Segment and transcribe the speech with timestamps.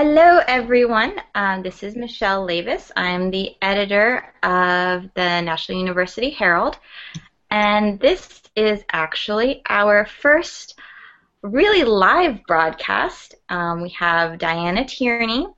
[0.00, 1.20] Hello, everyone.
[1.34, 2.92] Um, this is Michelle Lavis.
[2.94, 6.78] I'm the editor of the National University Herald,
[7.50, 10.78] and this is actually our first
[11.42, 13.34] really live broadcast.
[13.48, 15.48] Um, we have Diana Tierney,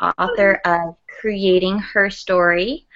[0.00, 2.86] author of Creating Her Story,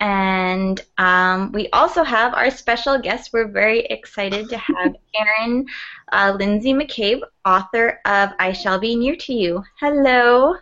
[0.00, 3.30] and um, we also have our special guest.
[3.32, 5.66] We're very excited to have Erin
[6.12, 9.64] uh, Lindsay McCabe, author of I Shall Be Near to You.
[9.80, 10.54] Hello.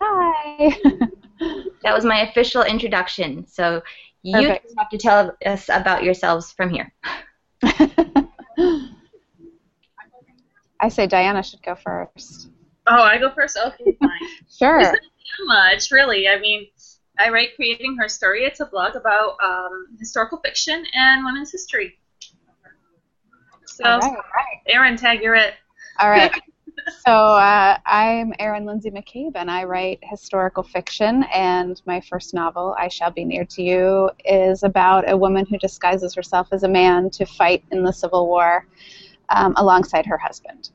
[0.00, 0.76] Hi.
[1.82, 3.46] that was my official introduction.
[3.46, 3.82] So
[4.22, 4.74] you Perfect.
[4.78, 6.92] have to tell us about yourselves from here.
[10.80, 12.50] I say Diana should go first.
[12.88, 13.56] Oh, I go first?
[13.56, 14.10] Okay, fine.
[14.50, 14.82] sure.
[14.82, 16.28] There's not much, really.
[16.28, 16.68] I mean,
[17.18, 18.44] I write Creating Her Story.
[18.44, 21.98] It's a blog about um, historical fiction and women's history.
[23.64, 24.60] So, All right.
[24.66, 25.54] Erin, tag, you're it.
[25.98, 26.30] All right.
[27.06, 31.24] so uh, I'm Erin Lindsay McCabe, and I write historical fiction.
[31.34, 35.56] And my first novel, I Shall Be Near to You, is about a woman who
[35.56, 38.66] disguises herself as a man to fight in the Civil War
[39.30, 40.70] um, alongside her husband.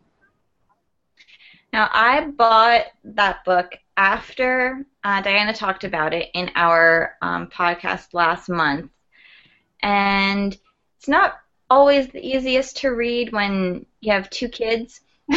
[1.72, 8.16] Now, I bought that book after uh, Diana talked about it in our um, podcast
[8.16, 8.90] last month,
[9.84, 10.58] and
[10.98, 11.36] it's not
[11.70, 15.02] always the easiest to read when you have two kids.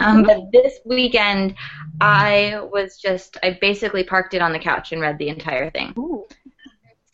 [0.00, 1.54] um, but this weekend,
[2.00, 5.92] I was just I basically parked it on the couch and read the entire thing.
[5.98, 6.24] Ooh.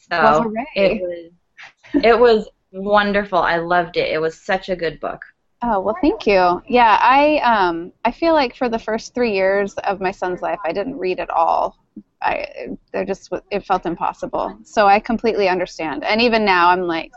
[0.08, 3.38] So well, it was it was wonderful.
[3.38, 4.12] I loved it.
[4.12, 5.24] It was such a good book.
[5.62, 6.62] Oh well, thank you.
[6.68, 10.58] Yeah, I um I feel like for the first three years of my son's life,
[10.64, 11.78] I didn't read at all.
[12.20, 14.58] I there just it felt impossible.
[14.64, 16.04] So I completely understand.
[16.04, 17.12] And even now, I'm like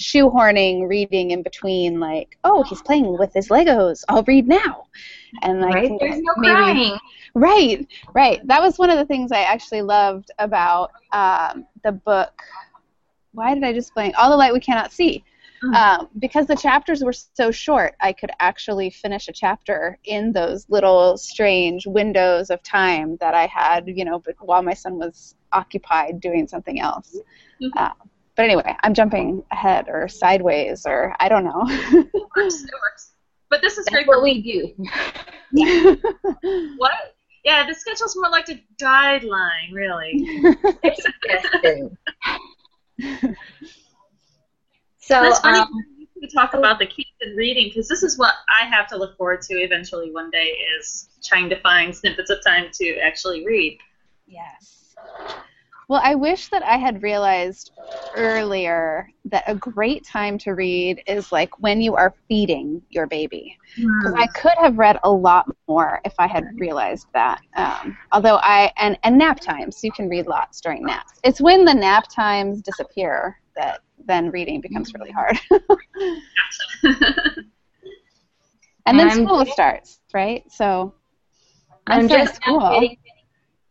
[0.00, 2.00] shoehorning reading in between.
[2.00, 4.04] Like, oh, he's playing with his Legos.
[4.08, 4.86] I'll read now.
[5.42, 5.92] And like right?
[6.00, 6.98] There's no maybe, crying.
[7.34, 8.46] Right, right.
[8.46, 12.42] That was one of the things I actually loved about um, the book.
[13.32, 14.14] Why did I just blank?
[14.16, 15.22] All the light we cannot see.
[15.74, 20.66] Um, because the chapters were so short, I could actually finish a chapter in those
[20.68, 25.34] little strange windows of time that I had, you know, but while my son was
[25.52, 27.16] occupied doing something else.
[27.62, 27.78] Mm-hmm.
[27.78, 27.92] Uh,
[28.36, 31.62] but anyway, I'm jumping ahead or sideways or I don't know.
[31.66, 32.62] it works.
[32.62, 33.12] It works.
[33.48, 34.08] But this is That's great.
[34.08, 34.74] what we do.
[36.76, 36.92] what?
[37.44, 40.26] Yeah, the schedule's more like a guideline, really.
[45.06, 45.68] So That's funny um,
[46.20, 49.16] to talk about the kids and reading because this is what I have to look
[49.16, 53.78] forward to eventually one day is trying to find snippets of time to actually read.
[54.26, 54.96] Yes.
[55.88, 57.70] Well, I wish that I had realized
[58.16, 63.56] earlier that a great time to read is like when you are feeding your baby.
[63.76, 64.18] Because mm.
[64.18, 67.42] I could have read a lot more if I had realized that.
[67.54, 71.20] Um, although I and and nap times, you can read lots during naps.
[71.22, 75.38] It's when the nap times disappear that then reading becomes really hard.
[78.86, 80.44] and then I'm, school starts, right?
[80.50, 80.94] So
[81.86, 82.96] I'm just getting,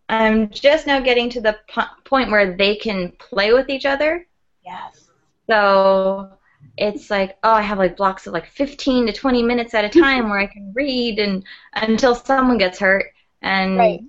[0.09, 1.57] I'm just now getting to the
[2.03, 4.27] point where they can play with each other.
[4.65, 5.07] Yes.
[5.49, 6.31] So
[6.77, 9.89] it's like oh I have like blocks of like 15 to 20 minutes at a
[10.01, 11.43] time where I can read and
[11.73, 13.05] until someone gets hurt
[13.41, 14.01] and right.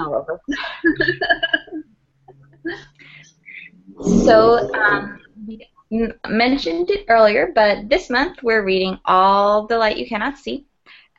[0.00, 0.40] all over.
[4.24, 5.19] so um,
[5.90, 10.66] mentioned it earlier, but this month we're reading All the Light You Cannot See,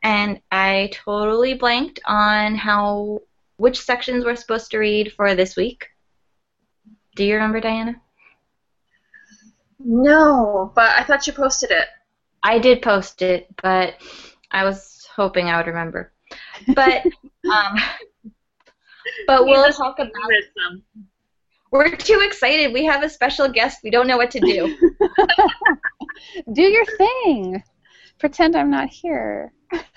[0.01, 3.21] and I totally blanked on how
[3.57, 5.87] which sections we're supposed to read for this week.
[7.15, 8.01] Do you remember, Diana?
[9.79, 11.87] No, but I thought you posted it.
[12.43, 13.95] I did post it, but
[14.51, 16.11] I was hoping I would remember.
[16.73, 17.05] But
[17.53, 17.77] um,
[19.27, 20.11] but we'll talk about.
[20.29, 20.83] It some.
[21.71, 22.73] We're too excited.
[22.73, 23.79] We have a special guest.
[23.83, 24.77] We don't know what to do.
[26.53, 27.63] do your thing.
[28.19, 29.53] Pretend I'm not here.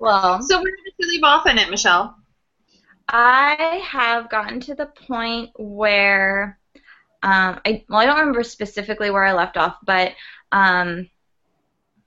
[0.00, 2.16] well, so where did you leave off in it, Michelle?
[3.08, 6.58] I have gotten to the point where
[7.22, 10.12] um, I well, I don't remember specifically where I left off, but
[10.50, 11.08] um,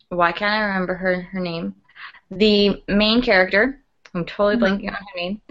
[0.10, 1.76] why can't I remember her her name?
[2.30, 3.82] The main character,
[4.14, 4.64] I'm totally mm-hmm.
[4.66, 5.42] blanking on her name.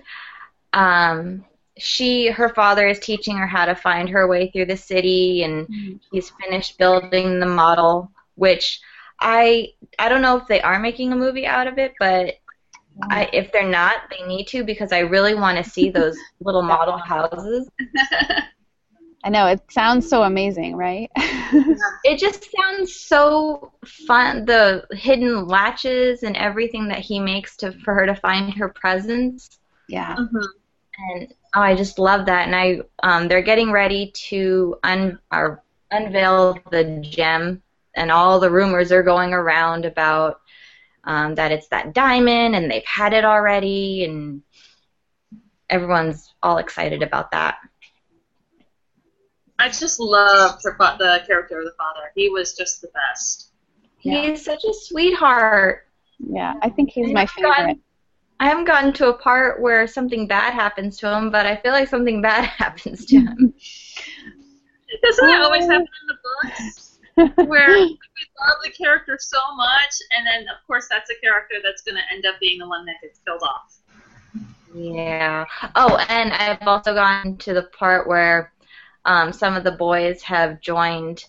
[0.75, 1.45] Um,
[1.79, 5.67] she her father is teaching her how to find her way through the city and
[5.67, 5.97] mm-hmm.
[6.13, 8.81] he's finished building the model which
[9.21, 9.69] i
[9.99, 12.37] i don't know if they are making a movie out of it but
[13.11, 16.63] I, if they're not they need to because i really want to see those little
[16.63, 17.69] model houses
[19.25, 21.11] I know it sounds so amazing, right?
[21.17, 23.73] it just sounds so
[24.07, 24.45] fun.
[24.45, 29.61] The hidden latches and everything that he makes to for her to find her presence.
[29.89, 30.15] Yeah.
[30.15, 30.45] Mm-hmm.
[31.09, 32.47] And oh, I just love that.
[32.47, 37.63] And I, um, they're getting ready to un or unveil the gem,
[37.95, 40.41] and all the rumors are going around about
[41.05, 44.43] um, that it's that diamond, and they've had it already, and
[45.69, 47.57] everyone's all excited about that.
[49.59, 52.11] I just loved the, the character of the father.
[52.15, 53.51] He was just the best.
[54.01, 54.31] Yeah.
[54.31, 55.87] He's such a sweetheart.
[56.19, 57.79] Yeah, I think he's my favorite.
[58.45, 61.57] Gotten, I haven't gotten to a part where something bad happens to him, but I
[61.57, 63.55] feel like something bad happens to him.
[65.03, 66.91] Doesn't that always happen in the books?
[67.47, 67.99] where we
[68.41, 72.03] love the character so much, and then of course that's a character that's going to
[72.13, 73.79] end up being the one that gets killed off.
[74.75, 75.45] Yeah.
[75.77, 78.53] Oh, and I've also gotten to the part where
[79.05, 81.25] um, some of the boys have joined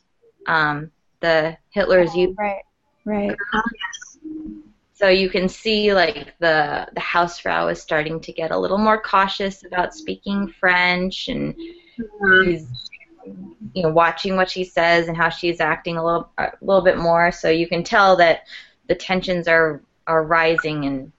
[0.48, 0.90] um,
[1.20, 2.36] the Hitler's oh, Youth.
[2.40, 2.64] Right.
[3.06, 3.38] Right.
[3.54, 3.95] Yes.
[4.96, 9.00] So you can see like the the Hausfrau is starting to get a little more
[9.00, 12.46] cautious about speaking French, and mm-hmm.
[12.46, 12.90] she's
[13.74, 16.98] you know watching what she says and how she's acting a little a little bit
[16.98, 17.30] more.
[17.34, 18.48] So you can tell that
[18.88, 21.12] the tensions are are rising, and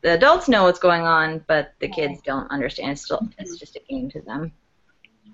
[0.00, 2.90] the adults know what's going on, but the kids don't understand.
[2.90, 4.50] It's still it's just a game to them.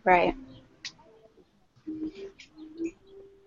[0.04, 0.34] Right.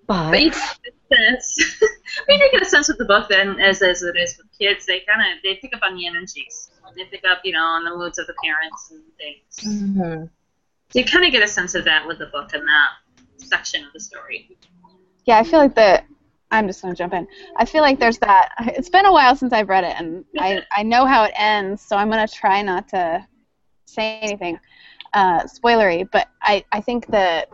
[0.08, 0.58] But, but you get
[0.88, 1.58] a sense.
[1.82, 4.48] I mean, you get a sense with the book then, as as it is with
[4.58, 4.86] kids.
[4.86, 6.70] They kind of they pick up on the energies.
[6.96, 9.76] They pick up, you know, on the moods of the parents and things.
[9.76, 10.26] Mm-hmm.
[10.90, 12.90] So you kind of get a sense of that with the book and that
[13.38, 14.58] section of the story.
[15.26, 16.04] Yeah, I feel like the.
[16.54, 17.28] I'm just gonna jump in.
[17.56, 18.50] I feel like there's that.
[18.60, 21.82] It's been a while since I've read it, and I I know how it ends,
[21.82, 23.26] so I'm gonna try not to
[23.86, 24.60] say anything
[25.14, 26.10] uh, spoilery.
[26.12, 27.50] But I I think that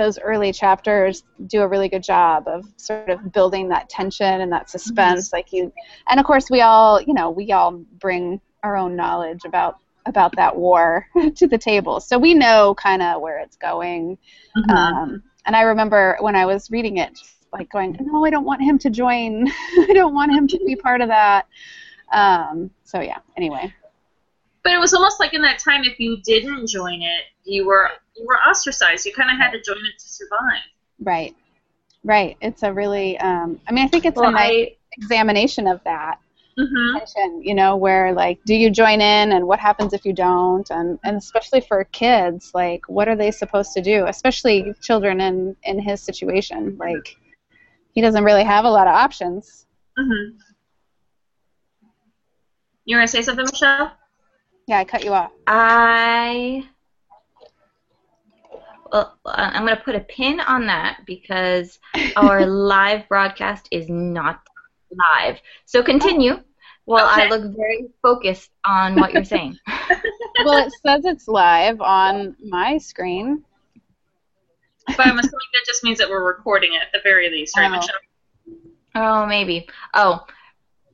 [0.00, 4.50] those early chapters do a really good job of sort of building that tension and
[4.50, 5.36] that suspense mm-hmm.
[5.36, 5.70] like you
[6.08, 9.76] and of course we all you know we all bring our own knowledge about
[10.06, 11.06] about that war
[11.36, 12.00] to the table.
[12.00, 14.16] So we know kind of where it's going.
[14.56, 14.70] Mm-hmm.
[14.70, 18.44] um, and i remember when i was reading it just like going no i don't
[18.44, 19.46] want him to join.
[19.78, 21.46] I don't want him to be part of that.
[22.12, 23.72] Um, so yeah anyway.
[24.62, 27.90] But it was almost like in that time if you didn't join it you were
[28.16, 29.04] you were ostracized.
[29.04, 30.62] You kind of had to join it to survive.
[31.00, 31.34] Right.
[32.04, 32.36] Right.
[32.40, 33.18] It's a really.
[33.18, 36.18] Um, I mean, I think it's well, a nice I, examination of that
[36.58, 36.98] mm-hmm.
[36.98, 37.42] tension.
[37.42, 40.98] You know, where like, do you join in, and what happens if you don't, and
[41.04, 44.06] and especially for kids, like, what are they supposed to do?
[44.06, 47.16] Especially children in in his situation, like,
[47.92, 49.66] he doesn't really have a lot of options.
[49.98, 50.38] Mm-hmm.
[52.84, 53.92] You want to say something, Michelle?
[54.66, 55.32] Yeah, I cut you off.
[55.46, 56.64] I
[58.92, 61.78] uh, I'm going to put a pin on that because
[62.16, 64.40] our live broadcast is not
[64.90, 65.38] live.
[65.66, 66.42] So continue
[66.84, 67.26] while okay.
[67.26, 69.58] I look very focused on what you're saying.
[70.44, 73.44] well, it says it's live on my screen.
[74.86, 77.70] But I'm assuming that just means that we're recording it at the very least, right,
[77.70, 77.76] oh.
[77.76, 77.96] Michelle?
[78.96, 79.68] Oh, maybe.
[79.94, 80.24] Oh,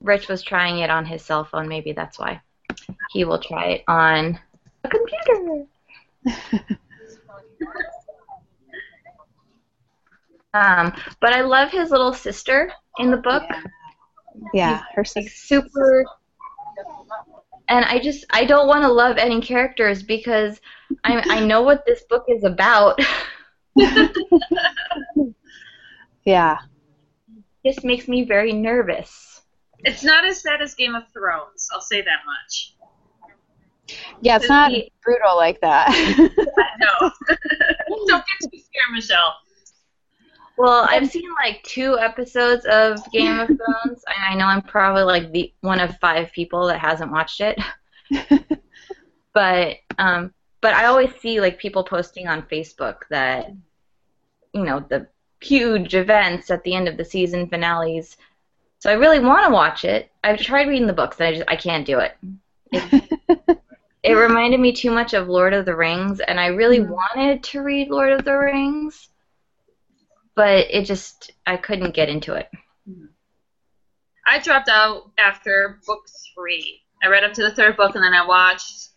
[0.00, 1.66] Rich was trying it on his cell phone.
[1.66, 2.40] Maybe that's why.
[3.10, 4.38] He will try it on
[4.84, 5.64] a computer.
[10.56, 13.44] um, but I love his little sister in the book.
[14.52, 15.30] Yeah, her sister.
[15.30, 16.04] super.
[17.68, 20.60] And I just I don't want to love any characters because
[21.04, 23.00] I I know what this book is about.
[26.24, 26.58] yeah.
[27.64, 29.42] Just makes me very nervous.
[29.80, 31.68] It's not as bad as Game of Thrones.
[31.72, 32.74] I'll say that much.
[34.20, 35.88] Yeah, it's not he, brutal like that.
[36.78, 37.10] no.
[38.06, 39.34] Don't get too scared, Michelle.
[40.56, 45.02] Well, I've seen like two episodes of Game of Thrones, and I know I'm probably
[45.02, 47.60] like the one of five people that hasn't watched it.
[49.34, 50.32] but um,
[50.62, 53.52] but I always see like people posting on Facebook that
[54.54, 55.06] you know the
[55.42, 58.16] huge events at the end of the season finales.
[58.78, 60.10] So I really want to watch it.
[60.24, 62.16] I've tried reading the books, and I just I can't do it.
[62.72, 63.58] it
[64.02, 66.88] it reminded me too much of Lord of the Rings, and I really mm.
[66.88, 69.08] wanted to read Lord of the Rings,
[70.36, 72.48] but it just I couldn't get into it.
[74.26, 76.02] I dropped out after book
[76.34, 76.82] three.
[77.02, 78.90] I read up to the third book, and then I watched.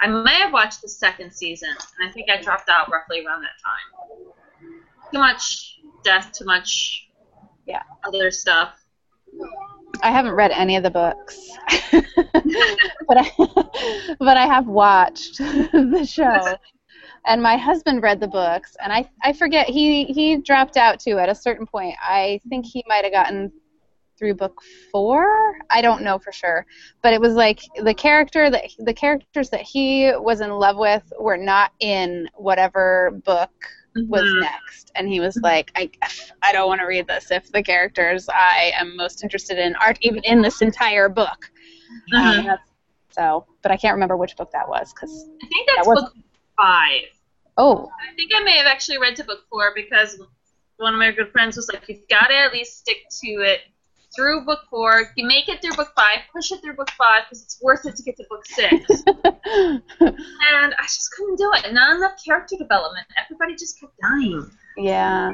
[0.00, 3.42] I may have watched the second season, and I think I dropped out roughly around
[3.42, 4.72] that time.
[5.12, 7.08] Too much death, too much,
[7.66, 8.74] yeah, other stuff.
[10.02, 11.38] I haven't read any of the books,
[13.08, 13.30] but I
[14.18, 16.56] but I have watched the show.
[17.26, 21.18] And my husband read the books, and I I forget he he dropped out too
[21.18, 21.94] at a certain point.
[22.02, 23.52] I think he might have gotten
[24.18, 24.60] through book
[24.90, 25.56] four.
[25.70, 26.64] I don't know for sure,
[27.02, 31.12] but it was like the character that the characters that he was in love with
[31.18, 33.50] were not in whatever book
[34.08, 34.40] was Mhm.
[34.40, 35.90] next, and he was like, I
[36.42, 39.98] I don't want to read this if the characters I am most interested in aren't
[40.02, 41.50] even in this entire book.
[42.14, 42.44] Um, Mhm.
[42.44, 42.68] that's-
[43.10, 46.00] so, but I can't remember which book that was because I think that's That was-
[46.04, 46.14] book
[46.56, 47.02] five.
[47.56, 50.20] oh I think I may have actually read to book four because
[50.76, 53.60] one of my good friends was like, "You've got to at least stick to it
[54.14, 55.10] through book four.
[55.16, 57.96] You make it through book five, push it through book five because it's worth it
[57.96, 59.02] to get to book six.
[59.06, 61.72] and I just couldn't do it.
[61.72, 63.06] Not enough character development.
[63.22, 64.50] Everybody just kept dying.
[64.76, 65.32] Yeah.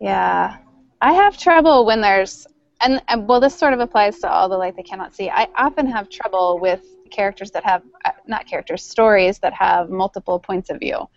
[0.00, 0.58] Yeah.
[1.00, 2.46] I have trouble when there's
[2.80, 5.30] and, and well this sort of applies to all the light they cannot see.
[5.30, 10.38] I often have trouble with characters that have uh, not characters, stories that have multiple
[10.38, 11.08] points of view.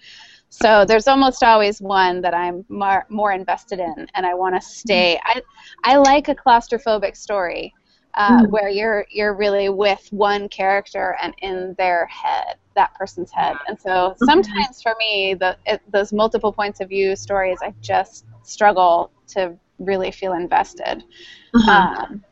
[0.49, 4.61] So there's almost always one that I'm more, more invested in and I want to
[4.61, 5.19] stay.
[5.23, 5.41] I
[5.83, 7.73] I like a claustrophobic story.
[8.15, 8.49] Uh, Mm.
[8.49, 13.79] where you're you're really with one character and in their head, that person's head, and
[13.79, 19.11] so sometimes for me, the it, those multiple points of view stories, I just struggle
[19.27, 21.03] to really feel invested.
[21.67, 22.23] Um,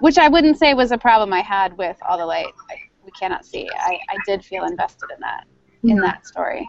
[0.00, 2.74] which I wouldn't say was a problem I had with All the Light I,
[3.04, 3.70] We Cannot See.
[3.78, 5.44] I, I did feel invested in that
[5.84, 6.68] in that story.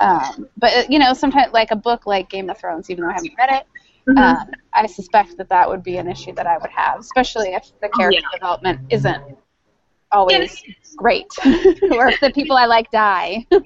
[0.00, 3.14] Um, but you know, sometimes like a book like Game of Thrones, even though I
[3.14, 3.66] haven't read it,
[4.08, 4.18] Mhm.
[4.18, 7.70] um, I suspect that that would be an issue that I would have, especially if
[7.80, 8.28] the character Yeah.
[8.32, 9.36] development isn't Yeah,
[10.12, 10.62] always
[10.96, 11.26] great,
[11.90, 13.46] or if the people I like die.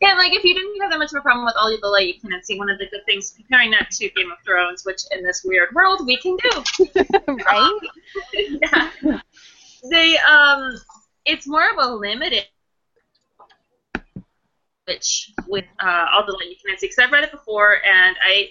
[0.00, 2.06] Yeah, like if you didn't have that much of a problem with all the light
[2.08, 5.00] you cannot see, one of the good things comparing that to Game of Thrones, which
[5.10, 6.64] in this weird world we can do.
[7.46, 7.80] right?
[8.32, 8.90] yeah.
[9.90, 10.74] They um
[11.24, 12.44] it's more of a limited
[14.86, 18.16] which with uh, all the light you can see because I've read it before and
[18.26, 18.48] I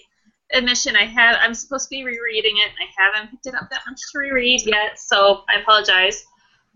[0.53, 3.69] admission I have I'm supposed to be rereading it and I haven't picked it up
[3.69, 6.23] that much to reread yet so I apologize.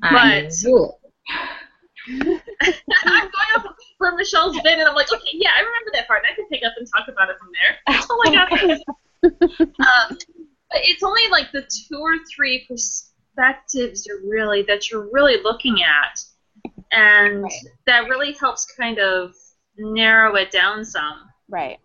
[0.02, 0.12] I
[0.44, 0.54] But-.
[2.06, 3.66] I'm going off
[3.98, 6.48] where Michelle's been and I'm like okay yeah I remember that part and I can
[6.50, 7.78] pick up and talk about it from there.
[7.88, 8.80] That's all I got.
[9.24, 10.18] Um,
[10.74, 12.66] but it's only like the two or three
[13.36, 16.20] perspectives you're really that you're really looking at
[16.92, 17.52] and Right.
[17.88, 19.34] that really helps kind of
[19.78, 21.80] narrow it down some Right.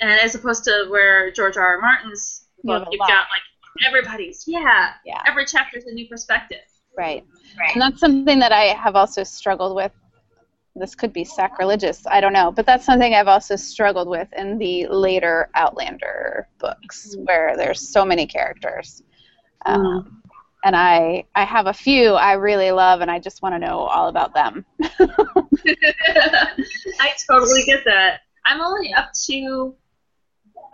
[0.00, 1.66] and as opposed to where George R.
[1.76, 1.80] R.
[1.80, 3.08] Martin's You have book a you've lot.
[3.08, 5.22] got like everybody's yeah Yeah.
[5.26, 6.60] every chapter is a new perspective
[6.96, 7.24] Right.
[7.58, 7.72] right.
[7.72, 9.90] And that's something that I have also struggled with.
[10.76, 14.58] This could be sacrilegious, I don't know, but that's something I've also struggled with in
[14.58, 19.02] the later Outlander books, where there's so many characters.
[19.66, 20.22] Um,
[20.64, 23.80] and I, I have a few I really love, and I just want to know
[23.80, 24.64] all about them.
[24.80, 24.96] I
[27.30, 28.20] totally get that.
[28.46, 29.74] I'm only up to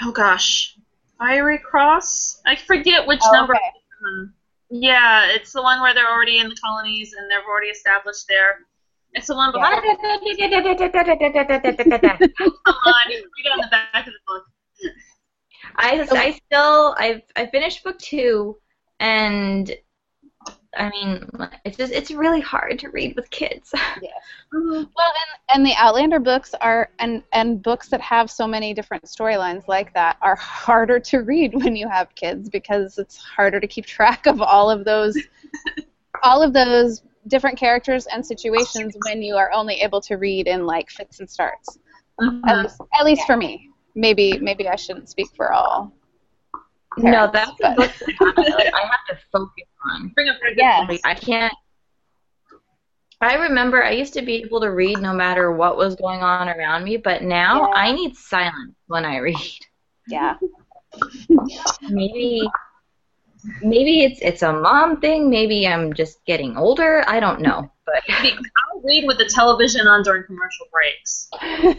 [0.02, 0.76] oh gosh,
[1.18, 2.40] Fiery Cross.
[2.46, 3.54] I forget which Oh, number.
[3.54, 4.30] okay.
[4.70, 8.60] Yeah, it's the one where they're already in the colonies and they're already established there.
[9.14, 9.82] It's the one behind.
[9.82, 10.50] Come on, you can
[13.24, 14.44] read it on the back of the book.
[15.76, 18.56] I, I still I've I finished book two,
[19.00, 19.74] and
[20.76, 21.28] I mean
[21.64, 23.72] it's just it's really hard to read with kids.
[24.02, 24.10] yeah.
[24.52, 24.86] Well, and,
[25.54, 29.92] and the Outlander books are, and, and books that have so many different storylines like
[29.94, 34.26] that are harder to read when you have kids because it's harder to keep track
[34.26, 35.16] of all of those,
[36.22, 40.66] all of those different characters and situations when you are only able to read in
[40.66, 41.78] like fits and starts.
[42.20, 42.40] Mhm.
[42.46, 43.70] At, least, at least for me.
[43.94, 45.92] Maybe maybe I shouldn't speak for all.
[46.98, 50.08] No, parents, that's a but- book that I, like, I have to focus on.
[50.14, 51.00] Bring up Yes.
[51.04, 51.54] I can't.
[53.22, 56.48] I remember I used to be able to read no matter what was going on
[56.48, 57.74] around me, but now Yeah.
[57.74, 59.36] I need silence when I read.
[60.08, 60.36] Yeah.
[61.88, 62.48] Maybe
[63.62, 67.70] maybe it's it's a mom thing, maybe I'm just getting older, I don't know.
[67.86, 71.28] But I'll read with the television on during commercial breaks.
[71.40, 71.74] I'm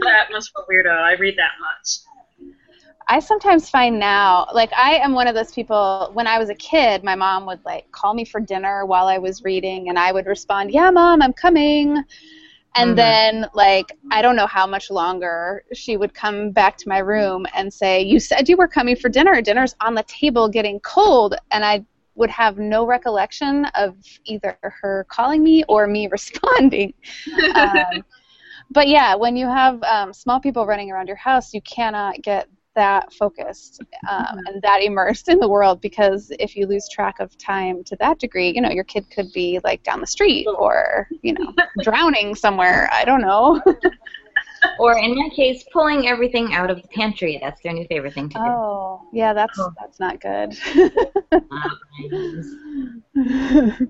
[0.00, 0.90] that much of a weirdo.
[0.92, 1.98] I read that much.
[3.10, 6.10] I sometimes find now, like I am one of those people.
[6.14, 9.18] When I was a kid, my mom would like call me for dinner while I
[9.18, 12.04] was reading, and I would respond, "Yeah, mom, I'm coming."
[12.76, 12.96] And Mhm.
[12.96, 17.46] then, like, I don't know how much longer she would come back to my room
[17.54, 19.42] and say, "You said you were coming for dinner.
[19.42, 21.84] Dinner's on the table, getting cold." And I
[22.16, 26.94] would have no recollection of either her calling me or me responding.
[27.56, 28.04] um,
[28.70, 32.48] but yeah, when you have um, small people running around your house, you cannot get
[32.74, 37.36] that focused um, and that immersed in the world because if you lose track of
[37.36, 41.08] time to that degree, you know, your kid could be like down the street or,
[41.22, 42.88] you know, drowning somewhere.
[42.92, 43.60] I don't know.
[44.78, 47.38] Or in my case, pulling everything out of the pantry.
[47.40, 48.44] That's their new favorite thing to do.
[48.44, 49.72] oh, yeah, that's Oh.
[49.80, 50.54] that's not good.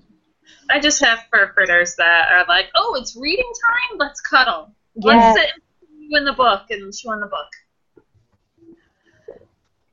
[0.71, 3.99] I just have fur critters that are like, oh, it's reading time.
[3.99, 4.73] Let's cuddle.
[4.95, 5.37] Yes.
[5.37, 7.49] Let's sit and in the book and chew on the book.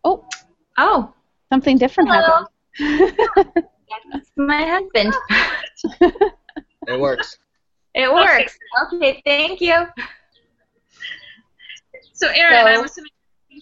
[0.07, 0.25] Oh,
[0.77, 1.13] Oh,
[1.51, 2.45] something different Hello.
[2.77, 3.67] happened.
[4.13, 5.13] that's my husband.
[6.89, 7.37] It works.
[7.95, 8.57] It works.
[8.93, 9.87] Okay, thank you.
[12.13, 13.11] So, Erin, So- I'm assuming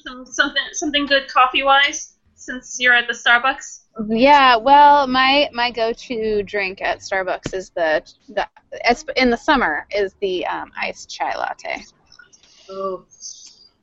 [0.05, 3.85] some something something good coffee wise since you're at the Starbucks.
[4.09, 8.47] Yeah, well, my my go-to drink at Starbucks is the the
[9.15, 11.83] in the summer is the um, iced chai latte.
[12.69, 13.05] Oh.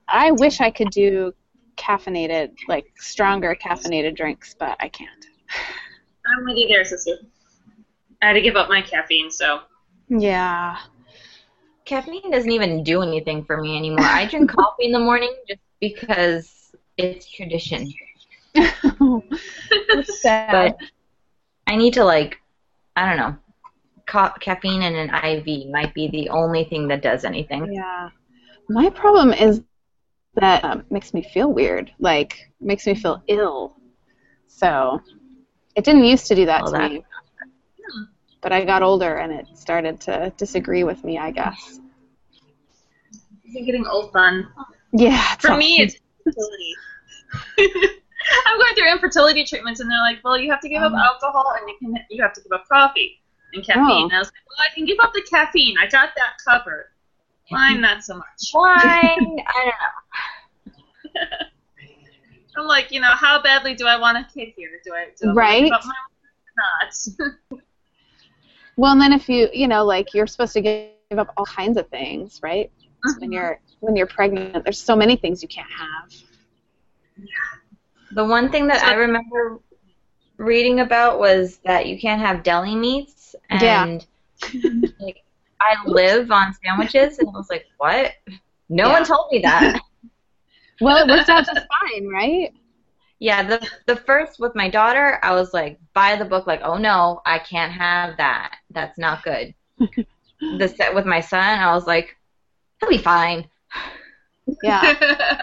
[0.07, 1.33] I wish I could do
[1.83, 5.27] caffeinated, like stronger caffeinated drinks, but I can't.
[6.27, 7.17] I'm with you there, sister.
[8.23, 9.61] I had to give up my caffeine, so
[10.09, 10.79] Yeah.
[11.85, 14.05] Caffeine doesn't even do anything for me anymore.
[14.05, 17.93] I drink coffee in the morning just because it's tradition.
[20.05, 20.53] Sad.
[20.53, 20.77] But
[21.67, 22.39] I need to like,
[22.95, 23.37] I don't know,
[24.07, 27.73] ca- caffeine and an IV might be the only thing that does anything.
[27.73, 28.11] Yeah.
[28.69, 29.63] My problem is
[30.35, 31.93] that um, makes me feel weird.
[31.99, 33.77] Like makes me feel ill.
[34.47, 35.01] So
[35.77, 37.05] it didn't used to do that Well, to that- me.
[38.41, 41.79] But I got older and it started to disagree with me, I guess.
[43.45, 44.49] you're getting old fun.
[44.93, 45.37] Yeah.
[45.37, 45.97] For all- me, it's
[46.27, 46.75] infertility.
[48.47, 50.99] I'm going through infertility treatments, and they're like, "Well, you have to give up Oh.
[50.99, 53.21] alcohol, and you can you have to give up coffee
[53.55, 54.05] and caffeine." Oh.
[54.05, 55.77] And I was like, "Well, I can give up the caffeine.
[55.79, 56.87] I got that covered.
[57.53, 59.71] Wine, not so much." Wine, I
[60.65, 61.21] don't know.
[62.57, 64.81] I'm like, you know, how badly do I want a kid here?
[64.85, 65.71] Do I, do I Right.
[65.71, 67.63] want to give up my not?
[68.77, 71.77] Well, and then if you, you know, like you're supposed to give up all kinds
[71.77, 72.71] of things, right?
[73.03, 73.33] When mm-hmm.
[73.33, 76.11] you're when you're pregnant, there's so many things you can't have.
[78.13, 79.61] The one thing that I remember
[80.39, 83.85] reading about was that you can't have deli meats, Yeah.
[83.85, 84.07] and
[84.99, 85.23] like
[85.63, 88.13] I live on sandwiches, and I was like, what?
[88.69, 88.93] No Yeah.
[88.93, 89.81] one told me that.
[90.81, 92.53] Well, it works out just fine, right?
[93.21, 96.77] Yeah, the the first with my daughter, I was like, buy the book, like, oh
[96.77, 98.57] no, I can't have that.
[98.71, 99.55] That's not good.
[99.79, 102.17] the set with my son, I was like,
[102.81, 103.49] he'll be fine.
[104.65, 105.41] Yeah.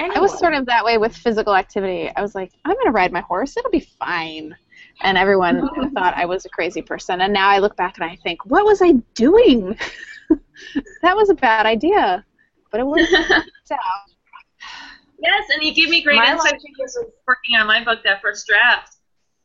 [0.00, 2.10] I was sort of that way with physical activity.
[2.14, 3.56] I was like, I'm going to ride my horse.
[3.56, 4.54] It'll be fine.
[5.00, 7.20] And everyone thought I was a crazy person.
[7.20, 9.78] And now I look back and I think, what was I doing?
[11.02, 12.24] that was a bad idea.
[12.70, 13.42] But it worked out.
[15.20, 18.00] yes, and you gave me great My insight because I was working on my book
[18.04, 18.94] that first draft.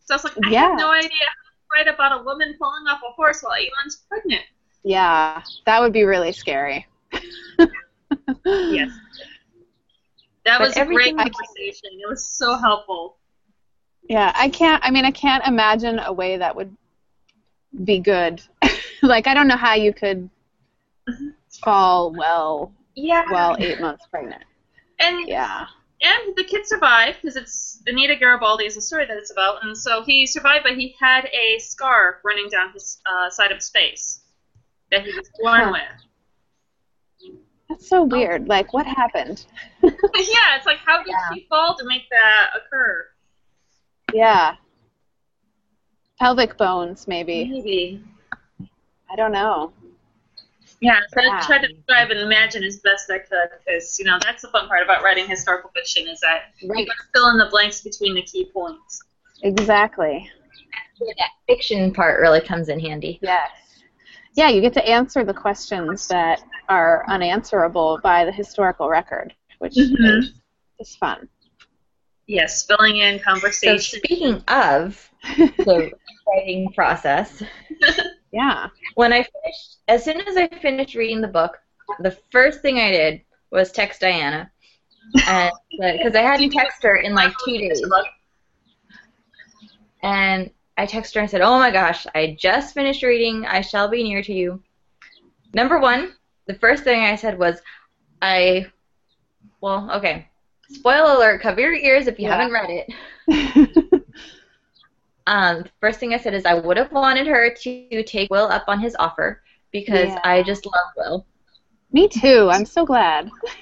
[0.05, 0.69] So I was like, I Yeah.
[0.69, 4.03] have no idea how to write about a woman falling off a horse while Elon's
[4.09, 4.43] pregnant.
[4.83, 6.85] Yeah, that would be really scary.
[8.45, 8.91] Yes.
[10.45, 11.89] That But was a great conversation.
[11.93, 13.17] It was so helpful.
[14.09, 14.83] Yeah, I can't.
[14.85, 16.75] I mean, I can't imagine a way that would
[17.83, 18.41] be good.
[19.01, 20.29] like, I don't know how you could
[21.63, 23.23] fall well Yeah.
[23.29, 24.43] while eight months pregnant.
[24.99, 25.65] and Yeah.
[26.01, 29.77] and the kid survived because it's Anita Garibaldi is the story that it's about, and
[29.77, 33.69] so he survived, but he had a scar running down his uh, side of his
[33.69, 34.21] face
[34.91, 35.71] that he was born Huh.
[35.71, 36.05] with.
[37.69, 38.47] That's so weird.
[38.47, 39.45] Like, what happened?
[39.83, 41.29] yeah, it's like how did Yeah.
[41.31, 43.07] she fall to make that occur?
[44.13, 44.55] Yeah.
[46.19, 47.45] Pelvic bones, maybe.
[47.49, 48.03] Maybe.
[49.11, 49.73] I don't know.
[50.81, 51.39] Yeah, so I Yeah.
[51.45, 54.67] tried to describe and imagine as best I could because you know that's the fun
[54.67, 56.79] part about writing historical fiction is that Right.
[56.79, 59.01] you got to fill in the blanks between the key points.
[59.43, 60.29] Exactly.
[61.17, 63.19] that fiction part really comes in handy.
[63.21, 63.49] Yes.
[64.35, 69.73] Yeah, you get to answer the questions that are unanswerable by the historical record, which
[69.75, 70.19] Mhm.
[70.19, 70.31] is,
[70.79, 71.27] is fun.
[72.27, 73.99] Yes, filling in So conversation.
[73.99, 75.91] speaking of the
[76.27, 77.43] writing process,
[78.31, 78.67] Yeah.
[78.95, 81.59] when I finished, as soon as I finished reading the book,
[81.99, 84.49] the first thing I did was text Diana,
[85.27, 87.81] and because I hadn't texted her in like two days,
[90.01, 93.45] and I texted her and said, "Oh my gosh, I just finished reading.
[93.45, 94.63] I shall be near to you."
[95.53, 96.15] Number one,
[96.47, 97.61] the first thing I said was,
[98.21, 98.71] "I."
[99.61, 100.29] Well, okay.
[100.73, 101.41] Spoiler alert!
[101.41, 102.37] Cover your ears if you Yeah.
[102.37, 102.93] haven't read it.
[105.25, 108.45] Um, the first thing I said is I would have wanted her to take Will
[108.47, 110.19] up on his offer because Yeah.
[110.23, 111.25] I just love Will.
[111.93, 112.49] Me too.
[112.51, 113.29] I'm so glad.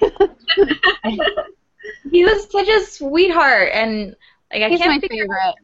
[2.10, 4.16] he was such a sweetheart, and
[4.52, 5.54] like I He's my can't figure favorite.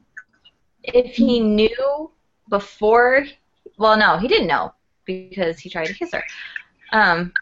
[0.84, 2.10] if he knew
[2.48, 3.24] before.
[3.78, 6.24] Well, no, he didn't know because he tried to kiss her.
[6.92, 7.32] Um,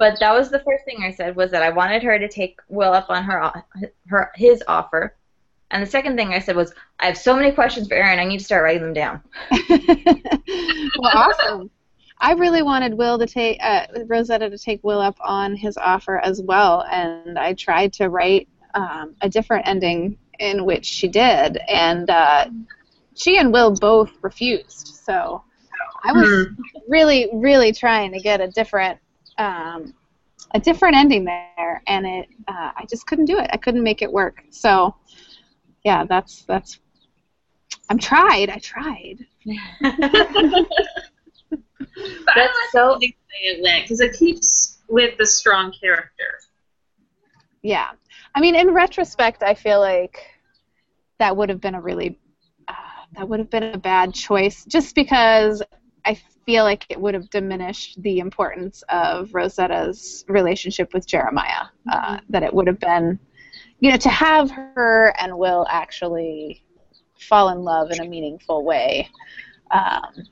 [0.00, 2.58] but that was the first thing I said was that I wanted her to take
[2.68, 3.52] Will up on her
[4.08, 5.14] her his offer,
[5.70, 8.18] and the second thing I said was I have so many questions for Erin.
[8.18, 9.22] I need to start writing them down.
[10.98, 11.70] well, awesome.
[12.18, 16.18] I really wanted Will to take uh, Rosetta to take Will up on his offer
[16.18, 21.58] as well, and I tried to write um, a different ending in which she did,
[21.68, 22.46] and uh,
[23.14, 24.88] she and Will both refused.
[25.04, 25.44] So
[26.02, 26.48] I was
[26.88, 28.98] really, really trying to get a different
[29.40, 29.94] um,
[30.54, 33.48] a different ending there, and it uh, I just couldn't do it.
[33.52, 34.42] I couldn't make it work.
[34.50, 34.94] So
[35.84, 36.78] yeah, that's that's.
[37.88, 38.50] I'm tried.
[38.50, 39.26] I tried.
[42.24, 45.72] But That's I like so- the way it went because it keeps with the strong
[45.72, 46.38] character.
[47.62, 47.90] Yeah.
[48.34, 50.18] I mean, in retrospect, I feel like
[51.18, 52.18] that would have been a really
[52.68, 52.74] uh,
[53.14, 55.62] that would have been a bad choice, just because
[56.04, 56.14] I
[56.46, 61.66] feel like it would have diminished the importance of Rosetta's relationship with Jeremiah.
[61.90, 63.18] Uh, that it would have been,
[63.80, 66.64] you know, to have her and Will actually
[67.18, 69.08] fall in love in a meaningful way.
[69.70, 70.24] Um,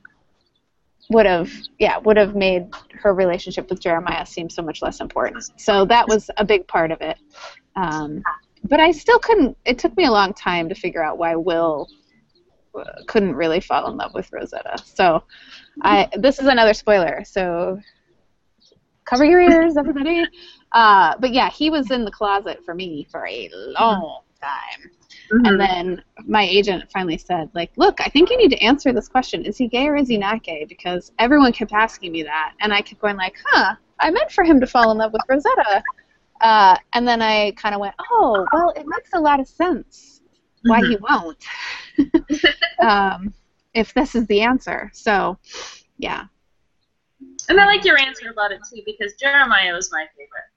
[1.11, 5.43] would have yeah would have made her relationship with Jeremiah seem so much less important.
[5.57, 7.17] So that was a big part of it.
[7.75, 8.21] Um,
[8.63, 9.57] but I still couldn't.
[9.65, 11.87] It took me a long time to figure out why Will
[13.07, 14.77] couldn't really fall in love with Rosetta.
[14.83, 15.23] So
[15.81, 17.23] I this is another spoiler.
[17.25, 17.79] So
[19.05, 20.25] cover your ears, everybody.
[20.71, 24.91] Uh, but yeah, he was in the closet for me for a long time.
[25.45, 29.07] And then my agent finally said, like, look, I think you need to answer this
[29.07, 29.45] question.
[29.45, 30.65] Is he gay or is he not gay?
[30.67, 32.53] Because everyone kept asking me that.
[32.61, 35.21] And I kept going like, huh, I meant for him to fall in love with
[35.27, 35.83] Rosetta.
[36.41, 40.18] Uh, and then I kind of went, oh, well, it makes a lot of sense
[40.63, 41.43] why he won't.
[42.81, 43.33] um,
[43.73, 44.89] if this is the answer.
[44.93, 45.37] So,
[45.97, 46.25] yeah.
[47.47, 50.49] And I like your answer about it too because Jeremiah was my favorite.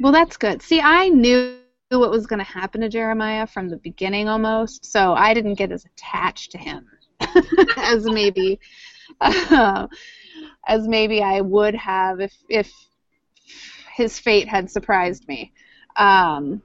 [0.00, 0.62] Well, that's good.
[0.62, 1.58] See, I knew
[1.90, 5.72] what was going to happen to Jeremiah from the beginning almost, so I didn't get
[5.72, 6.86] as attached to him
[7.76, 8.58] as maybe
[9.20, 9.86] uh,
[10.66, 12.72] as maybe I would have if if
[13.94, 15.52] his fate had surprised me.
[15.96, 16.62] Um,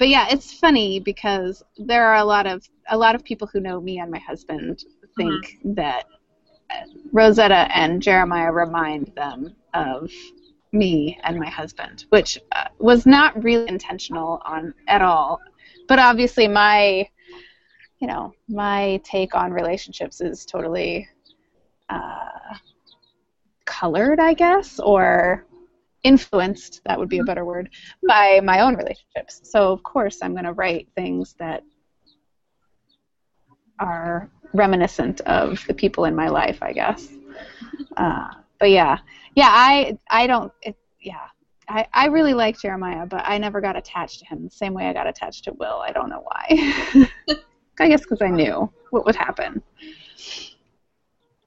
[0.00, 3.60] but yeah, it's funny because there are a lot of a lot of people who
[3.60, 4.82] know me and my husband
[5.14, 6.04] think that
[6.70, 10.10] uh, Rosetta and Jeremiah remind them of
[10.72, 15.38] me and my husband, which uh, was not really intentional on at all.
[15.86, 17.06] But obviously, my
[17.98, 21.06] you know my take on relationships is totally
[21.90, 22.56] uh,
[23.66, 25.44] colored, I guess, or
[26.02, 26.80] influenced.
[26.86, 27.70] That would be a better word
[28.06, 29.40] by my own relationships.
[29.44, 31.62] So of course, I'm going to write things that
[33.78, 37.08] are reminiscent of the people in my life, I guess.
[37.96, 38.98] Uh, but yeah,
[39.34, 40.52] yeah, I I don't.
[40.62, 41.26] It, yeah,
[41.68, 44.86] I I really like Jeremiah, but I never got attached to him the same way
[44.86, 45.78] I got attached to Will.
[45.78, 47.06] I don't know why.
[47.80, 49.62] I guess because I knew what would happen.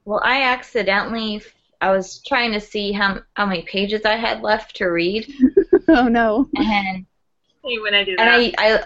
[0.04, 1.42] Well, I accidentally
[1.84, 5.30] I was trying to see how how many pages I had left to read,
[5.88, 6.48] oh no.
[6.56, 7.04] and
[7.62, 8.54] Hey, when I do and that.
[8.58, 8.84] I I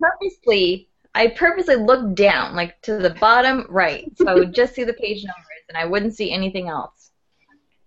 [0.00, 4.84] purposely I purposely looked down like to the bottom right, so I would just see
[4.84, 7.10] the page numbers and I wouldn't see anything else.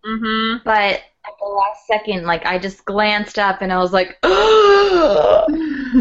[0.06, 0.58] mm-hmm.
[0.64, 5.48] But at the last second, like I just glanced up and I was like, oh,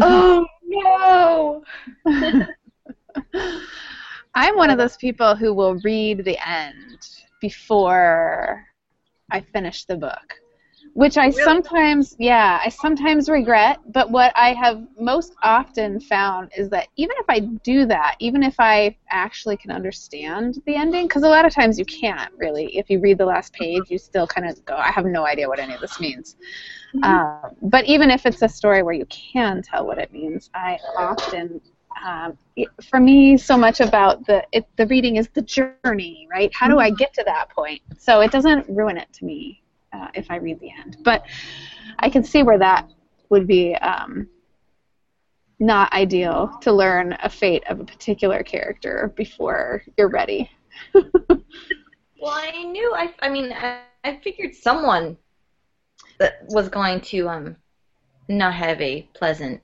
[0.03, 0.45] oh
[2.05, 2.35] no!
[4.35, 8.65] I'm one of those people who will read the end before
[9.31, 10.35] I finish the book,
[10.93, 11.43] which I Really?
[11.43, 13.79] sometimes, yeah, I sometimes regret.
[13.93, 18.43] But what I have most often found is that even if I do that, even
[18.43, 22.77] if I actually can understand the ending, because a lot of times you can't really.
[22.77, 25.47] If you read the last page, you still kind of go, I have no idea
[25.49, 26.35] what any of this means.
[27.03, 30.79] Um, but even if it's a story where you can tell what it means, I
[30.97, 31.61] often
[32.03, 32.37] um,
[32.89, 36.51] for me, so much about the it, the reading is the journey, right?
[36.53, 37.81] How do I get to that point?
[37.97, 39.61] So it doesn't ruin it to me
[39.93, 41.23] uh, if I read the end, but
[41.99, 42.87] I can see where that
[43.29, 44.27] would be um,
[45.59, 50.49] not ideal to learn a fate of a particular character before you're ready.
[52.21, 52.93] Well, I knew.
[52.95, 55.17] I, I mean, I, I figured someone
[56.19, 57.55] that was going to um
[58.29, 59.61] not have a pleasant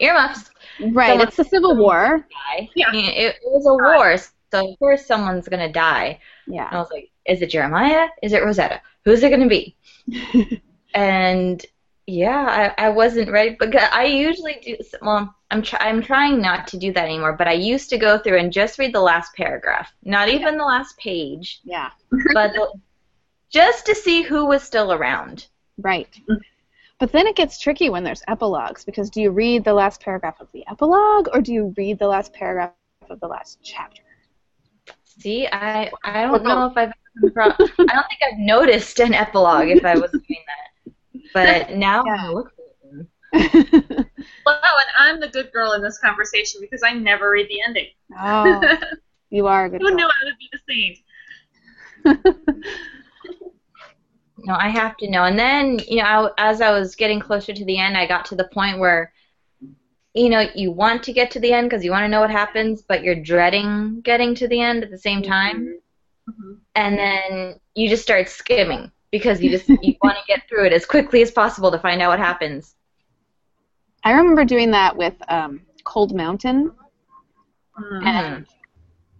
[0.00, 2.26] earmuffs Right, Someone- it's the Civil War.
[2.74, 2.90] Yeah.
[2.92, 4.16] It, it was a war,
[4.50, 6.18] So of course someone's gonna die.
[6.46, 6.68] And Yeah.
[6.70, 8.08] I was like, is it Jeremiah?
[8.22, 8.80] Is it Rosetta?
[9.04, 9.76] Who's it gonna be?
[10.94, 11.64] and
[12.06, 13.56] yeah, I, I wasn't ready.
[13.58, 14.76] But I usually do.
[15.00, 17.32] Well, I'm try, I'm trying not to do that anymore.
[17.34, 20.64] But I used to go through and just read the last paragraph, not even the
[20.64, 21.90] last page, Yeah.
[22.34, 22.68] but the,
[23.48, 25.46] just to see who was still around.
[25.78, 26.08] Right.
[26.28, 26.34] Mm-hmm.
[27.00, 30.40] But then it gets tricky when there's epilogues because do you read the last paragraph
[30.40, 32.72] of the epilogue or do you read the last paragraph
[33.10, 34.02] of the last chapter?
[35.04, 36.92] See, I I don't know if I've
[37.36, 37.56] I don't
[38.08, 40.92] think I've noticed an epilogue if I was doing that.
[41.68, 42.16] But now Yeah.
[42.20, 43.08] I look for them.
[44.46, 47.88] Well, and I'm the good girl in this conversation because I never read the ending.
[48.18, 48.62] oh,
[49.30, 49.96] you are a good Who girl.
[49.96, 50.98] knew I would be the saint?
[54.44, 55.24] No, I have to know.
[55.24, 58.36] And then, you know, as I was getting closer to the end, I got to
[58.36, 59.12] the point where,
[60.14, 62.30] you know, you want to get to the end because you want to know what
[62.30, 65.68] happens, but you're dreading getting to the end at the same time.
[66.28, 66.58] Mhm.
[66.76, 70.72] And then you just start skimming because you just you want to get through it
[70.72, 72.74] as quickly as possible to find out what happens.
[74.04, 76.72] I remember doing that with um, Cold Mountain
[77.78, 78.02] Mhm.
[78.06, 78.46] and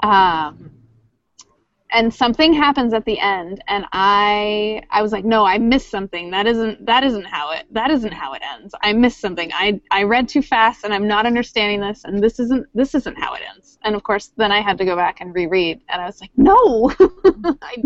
[0.02, 0.70] um,
[1.94, 6.30] and something happens at the end and I I was like no I missed something.
[6.32, 8.74] That isn't that isn't how it that isn't how it ends.
[8.82, 9.50] I missed something.
[9.54, 13.16] I I read too fast and I'm not understanding this and this isn't this isn't
[13.18, 13.78] how it ends.
[13.84, 16.32] And of course then I had to go back and reread and I was like
[16.36, 16.92] no!
[17.62, 17.82] I,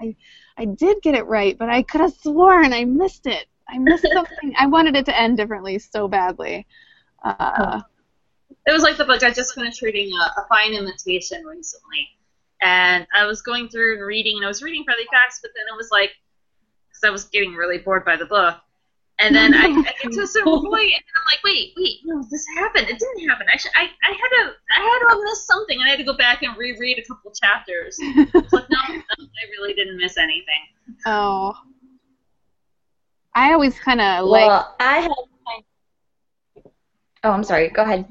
[0.00, 0.16] I
[0.58, 3.46] I did get it right but I could have sworn I missed it.
[3.68, 4.54] I missed something.
[4.58, 6.66] I wanted it to end differently so badly.
[7.24, 7.80] Uh,
[8.66, 12.08] It was like the book I just finished reading, uh, A Fine Imitation, recently.
[12.62, 15.64] And I was going through and reading, and I was reading fairly fast, but then
[15.72, 16.10] it was like,
[16.88, 18.56] because I was getting really bored by the book.
[19.20, 22.22] And then I, I get to a certain point, and I'm like, wait, wait, no,
[22.30, 22.88] this happened.
[22.88, 23.46] It didn't happen.
[23.52, 26.04] I, should, I, I had to, I had to miss something, and I had to
[26.04, 27.96] go back and reread a couple chapters.
[28.02, 30.62] It's like, no, no, I really didn't miss anything.
[31.06, 31.54] Oh.
[33.34, 34.46] I always kind of like.
[34.46, 35.12] well, I have.
[37.24, 37.68] Oh, I'm sorry.
[37.68, 38.06] Go ahead.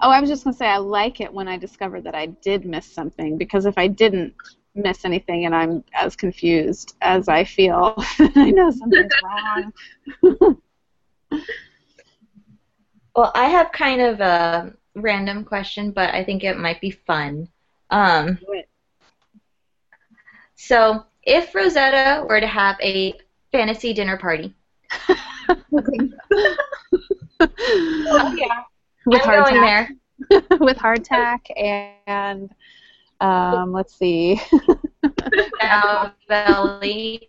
[0.00, 2.64] Oh, I was just gonna say I like it when I discover that I did
[2.64, 4.34] miss something because if I didn't
[4.74, 10.58] miss anything and I'm as confused as I feel, I know something's wrong.
[13.18, 17.48] Well, I have kind of a random question, but I think it might be fun.
[17.90, 18.38] Um,
[20.54, 23.14] so, if Rosetta were to have a
[23.50, 24.54] fantasy dinner party,
[25.08, 25.16] oh
[28.36, 28.62] yeah,
[29.08, 29.96] With I'm going hardtack, there.
[30.60, 32.50] with hardtack and
[33.20, 34.40] um, let's see.
[36.28, 37.28] Belly.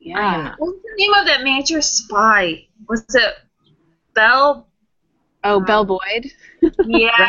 [0.00, 0.54] Yeah.
[0.58, 2.66] What was the name of that major spy?
[2.88, 3.34] Was it
[4.14, 4.68] Belle?
[5.44, 6.30] Oh, Belle Boyd.
[6.86, 7.28] Yeah.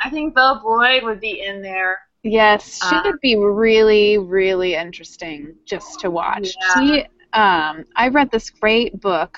[0.00, 1.98] I think Belle Boyd would be in there.
[2.22, 6.54] Yes, she Uh, would be really, really interesting just to watch.
[6.60, 6.74] Yeah.
[6.74, 7.00] She,
[7.32, 9.36] um, I read this great book,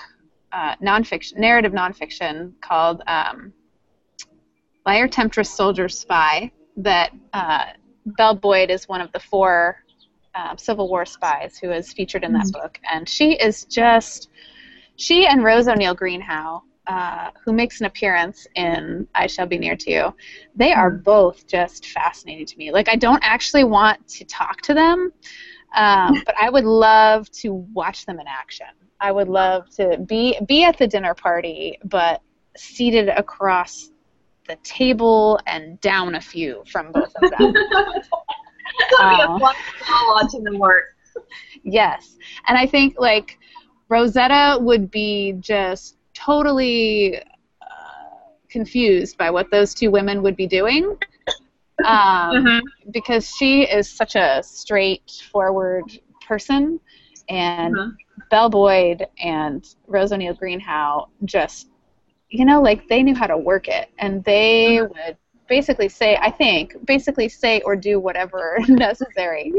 [0.53, 3.53] uh, nonfiction, narrative nonfiction called um,
[4.85, 7.65] "Liar, Temptress, Soldier, Spy." That uh,
[8.05, 9.79] Belle Boyd is one of the four
[10.37, 14.31] uh, Civil War spies who is featured in that book, and she is just
[14.97, 16.63] she and Rose O'Neal Greenhow.
[16.87, 20.15] Uh, who makes an appearance in I Shall Be Near to You?
[20.55, 22.71] they are both just fascinating to me.
[22.71, 25.13] Like I don't actually want to talk to them,
[25.75, 28.69] um, but I would love to watch them in action.
[29.01, 32.23] I would love to be be at the dinner party, but
[32.57, 33.91] seated across
[34.47, 37.53] the table and down a few from both of them.
[38.79, 39.55] It's gonna be a fun
[40.09, 40.85] watching them work.
[41.63, 42.17] yes,
[42.49, 43.39] and I think like
[43.89, 47.25] Rosetta would be just totally uh,
[48.49, 50.97] confused by what those two women would be doing.
[51.85, 52.61] Um, Mhm.
[52.91, 55.85] because she is such a straightforward
[56.27, 56.81] person,
[57.29, 57.97] and Mhm.
[58.31, 61.69] Belle Boyd and Rose O'Neal Greenhow just,
[62.31, 65.17] you know, like they knew how to work it, and they would
[65.49, 69.53] basically say, I think, basically say or do whatever necessary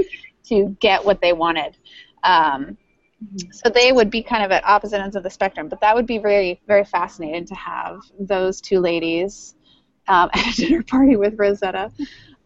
[0.45, 1.77] to get what they wanted.
[2.23, 2.77] Um,
[3.51, 6.05] so they would be kind of at opposite ends of the spectrum, but that would
[6.05, 9.55] be very, very fascinating to have those two ladies
[10.07, 11.91] um, at a dinner party with Rosetta.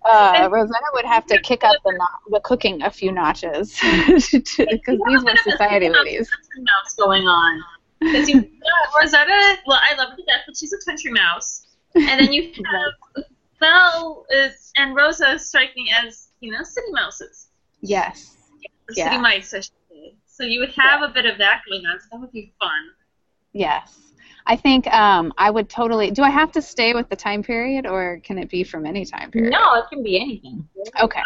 [0.03, 3.77] Uh, Rosetta would have to kick up the, no- the cooking a few notches
[4.07, 6.29] because these were society ladies.
[6.57, 7.61] Mouse going on.
[7.99, 11.60] Because you, uh, Rosetta, well, I love her to death, but she's a country mouse.
[11.95, 12.51] And then you
[13.15, 13.25] have
[13.59, 17.49] Belle is and Rosa strike me as you know city mouses,
[17.81, 18.37] Yes.
[18.89, 19.05] or Yeah.
[19.05, 20.15] city mice, I should say.
[20.25, 21.99] So you would have a bit of that going on.
[21.99, 22.69] So that would be fun.
[23.53, 24.13] Yes.
[24.47, 26.09] I think um, I would totally.
[26.09, 29.05] Do I have to stay with the time period, or can it be from any
[29.05, 29.51] time period?
[29.51, 30.67] No, it can be anything.
[30.99, 31.21] Okay.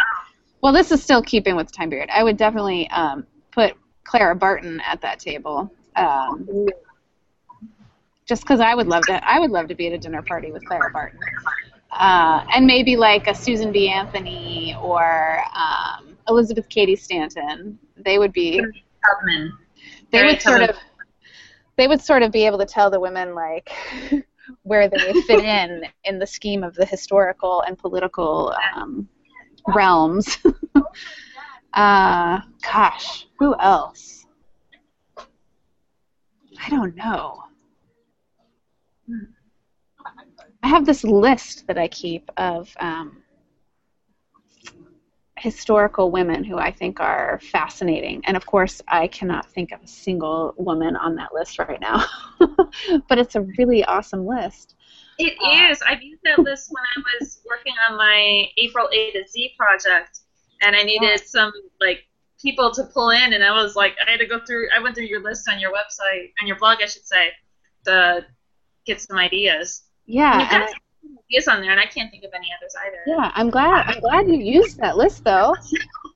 [0.61, 2.09] Well, this is still keeping with the time period.
[2.11, 5.71] I would definitely um, put Clara Barton at that table.
[5.95, 6.47] Um,
[8.25, 9.29] just because I would love to.
[9.29, 11.19] I would love to be at a dinner party with Clara Barton.
[11.91, 13.89] Uh, and maybe like a Susan B.
[13.89, 17.77] Anthony or um, Elizabeth Cady Stanton.
[17.97, 18.57] They would be.
[18.59, 19.53] Tubman.
[20.11, 20.69] They Very would sort Tubman.
[20.71, 20.75] of.
[21.77, 23.71] They would sort of be able to tell the women like
[24.63, 29.07] where they fit in in the scheme of the historical and political um,
[29.73, 30.37] realms.
[31.73, 34.25] uh, gosh, who else?
[35.17, 37.44] I don't know.
[40.63, 43.23] I have this list that I keep of um,
[45.37, 48.21] historical women who I think are fascinating.
[48.25, 52.05] And of course, I cannot think of a single woman on that list right now.
[53.07, 54.75] but it's a really awesome list.
[55.17, 55.81] It Uh, is.
[55.87, 60.19] I've used that list when I was working on my April A to Z project,
[60.61, 62.05] and I needed some like
[62.41, 64.67] people to pull in, and I was like, I had to go through.
[64.75, 67.29] I went through your list on your website, on your blog, I should say,
[67.85, 68.25] to
[68.85, 69.83] get some ideas.
[70.05, 72.73] Yeah, you've got I- some ideas on there, and I can't think of any others
[72.85, 72.97] either.
[73.07, 73.31] yeah.
[73.35, 73.85] I'm glad.
[73.87, 75.55] I'm glad you used that list though.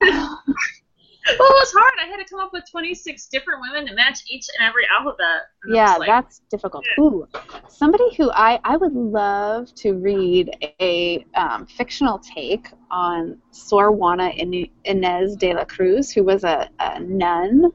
[1.38, 1.92] Well, it was hard.
[2.02, 5.42] I had to come up with 26 different women to match each and every alphabet.
[5.64, 6.82] And Yeah, like, that's difficult.
[6.98, 7.28] Ooh,
[7.68, 14.30] somebody who I I would love to read a um, fictional take on Sor Juana
[14.30, 17.70] In- Inez de la Cruz, who was a, a nun.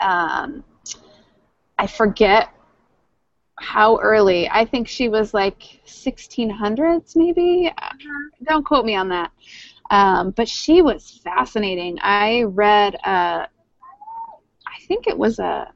[0.00, 0.64] Um,
[1.78, 2.48] I forget
[3.66, 4.48] how early.
[4.48, 7.72] I think she was like 1600s, maybe.
[8.44, 9.32] Don't quote me on that.
[9.90, 11.98] Um, but she was fascinating.
[12.00, 13.46] I read, uh,
[14.66, 15.72] I think it was a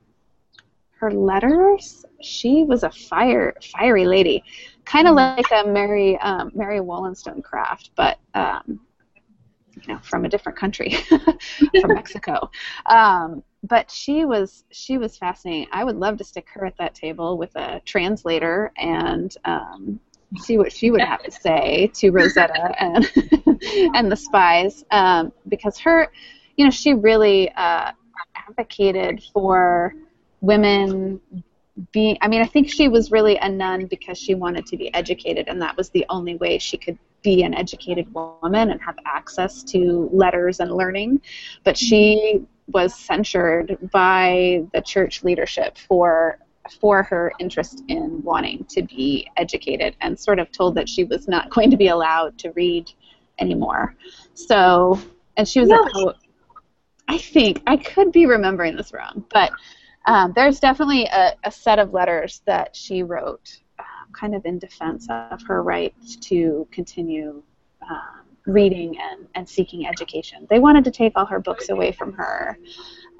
[0.98, 2.04] her letters.
[2.20, 4.44] She was a fire fiery lady,
[4.84, 8.80] kind of like a Mary um, Mary Wollstonecraft, but um,
[9.74, 10.92] you know, from a different country,
[11.80, 12.50] from Mexico.
[12.86, 15.68] Um, but she was she was fascinating.
[15.72, 20.00] I would love to stick her at that table with a translator and um,
[20.38, 23.10] see what she would have to say to Rosetta and
[23.94, 26.10] and the spies, um, because her,
[26.56, 27.92] you know, she really uh,
[28.34, 29.94] advocated for
[30.40, 31.20] women
[31.92, 32.16] being.
[32.22, 35.48] I mean, I think she was really a nun because she wanted to be educated,
[35.48, 39.62] and that was the only way she could be an educated woman and have access
[39.62, 41.20] to letters and learning.
[41.64, 46.38] But she was censured by the church leadership for
[46.80, 51.26] for her interest in wanting to be educated and sort of told that she was
[51.26, 52.90] not going to be allowed to read
[53.38, 53.96] anymore.
[54.34, 55.00] So,
[55.36, 56.16] and she was a poet.
[57.08, 59.50] I think I could be remembering this wrong, but
[60.06, 64.58] um, there's definitely a, a set of letters that she wrote, uh, kind of in
[64.58, 67.42] defense of her right to continue
[67.82, 70.46] um, reading and, and seeking education.
[70.50, 72.58] They wanted to take all her books away from her.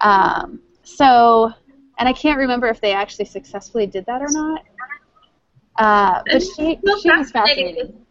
[0.00, 1.52] Um, so,
[1.98, 4.64] and I can't remember if they actually successfully did that or not.
[5.76, 8.06] Uh, but It's she, so she was fascinating.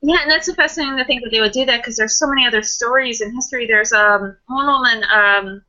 [0.00, 2.28] Yeah, and that's so fascinating to think that they would do that because there's so
[2.28, 3.66] many other stories in history.
[3.66, 5.62] There's um one woman, um,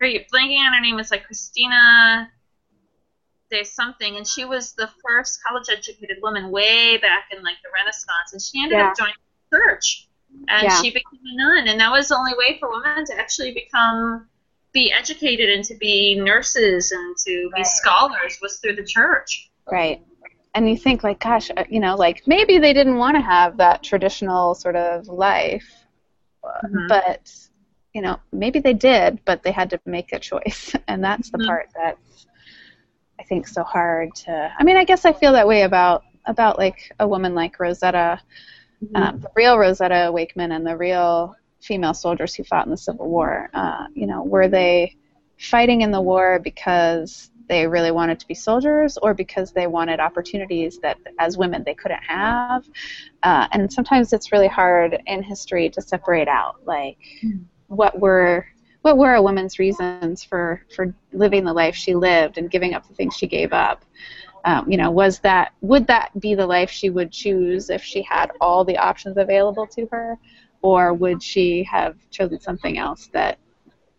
[0.00, 0.98] blanking on her name?
[0.98, 2.30] It's like Christina
[3.50, 8.32] de something, and she was the first college-educated woman way back in like the Renaissance,
[8.32, 8.90] and she ended Yeah.
[8.90, 9.14] up joining
[9.52, 10.08] church,
[10.48, 10.80] and Yeah.
[10.82, 14.28] she became a nun, and that was the only way for women to actually become
[14.72, 17.66] be educated and to be nurses and to be Right.
[17.66, 19.50] scholars was through the church.
[19.70, 20.00] Right.
[20.54, 23.56] And you think, like, gosh, uh, you know, like maybe they didn't want to have
[23.58, 25.86] that traditional sort of life,
[26.64, 26.88] Mhm.
[26.88, 27.30] but,
[27.94, 30.74] you know, maybe they did, but they had to make a choice.
[30.88, 31.46] And that's the Mhm.
[31.46, 32.26] part that's,
[33.18, 34.52] I think, so hard to.
[34.58, 38.20] I mean, I guess I feel that way about, about like, a woman like Rosetta,
[38.94, 43.08] um, the real Rosetta Wakeman and the real female soldiers who fought in the Civil
[43.08, 43.50] War.
[43.52, 44.96] Uh, you know, were they
[45.38, 50.00] fighting in the war because they really wanted to be soldiers or because they wanted
[50.00, 52.68] opportunities that as women they couldn't have?
[53.22, 56.98] Uh, and sometimes it's really hard in history to separate out, like,
[57.66, 58.46] what were
[58.82, 62.86] what were a woman's reasons for for living the life she lived and giving up
[62.86, 63.84] the things she gave up
[64.44, 68.02] um, you know was that would that be the life she would choose if she
[68.02, 70.16] had all the options available to her
[70.62, 73.38] or would she have chosen something else that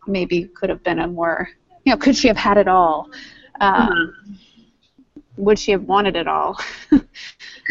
[0.06, 1.48] maybe could have been a more
[1.84, 3.08] you know could she have had it all
[3.60, 4.14] um,
[5.36, 6.58] would she have wanted it all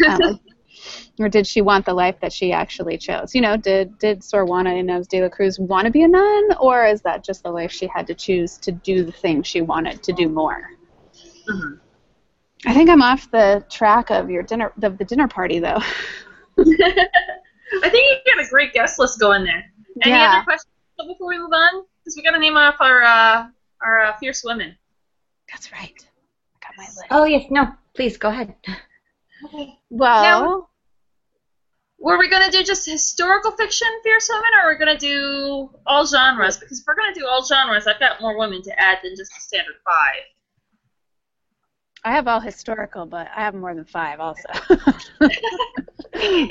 [0.06, 0.38] Um,
[1.20, 3.34] or did she want the life that she actually chose?
[3.34, 6.54] You know, did did Sor Juana Inez de la Cruz want to be a nun,
[6.60, 9.60] or is that just the life she had to choose to do the thing she
[9.60, 10.62] wanted to do more?
[11.48, 11.80] Mhm.
[12.66, 15.78] I think I'm off the track of your dinner, the, the dinner party, though.
[16.58, 17.94] I think
[18.26, 19.64] you got a great guest list going there.
[20.02, 20.32] Any Yeah.
[20.34, 21.84] other questions before we move on?
[22.00, 23.46] Because we got to name off our uh,
[23.80, 24.76] our uh, fierce women.
[25.50, 25.94] That's right.
[25.94, 27.04] I got my list.
[27.10, 28.54] Oh yes, no, please go ahead.
[29.44, 29.78] Okay.
[29.88, 30.68] Well,
[31.98, 36.06] Were we gonna do just historical fiction fierce women, or are we gonna do all
[36.06, 36.58] genres?
[36.58, 39.32] Because if we're gonna do all genres, I've got more women to add than just
[39.34, 40.22] the standard five.
[42.04, 44.48] I have all historical, but I have more than five also.
[44.52, 44.68] I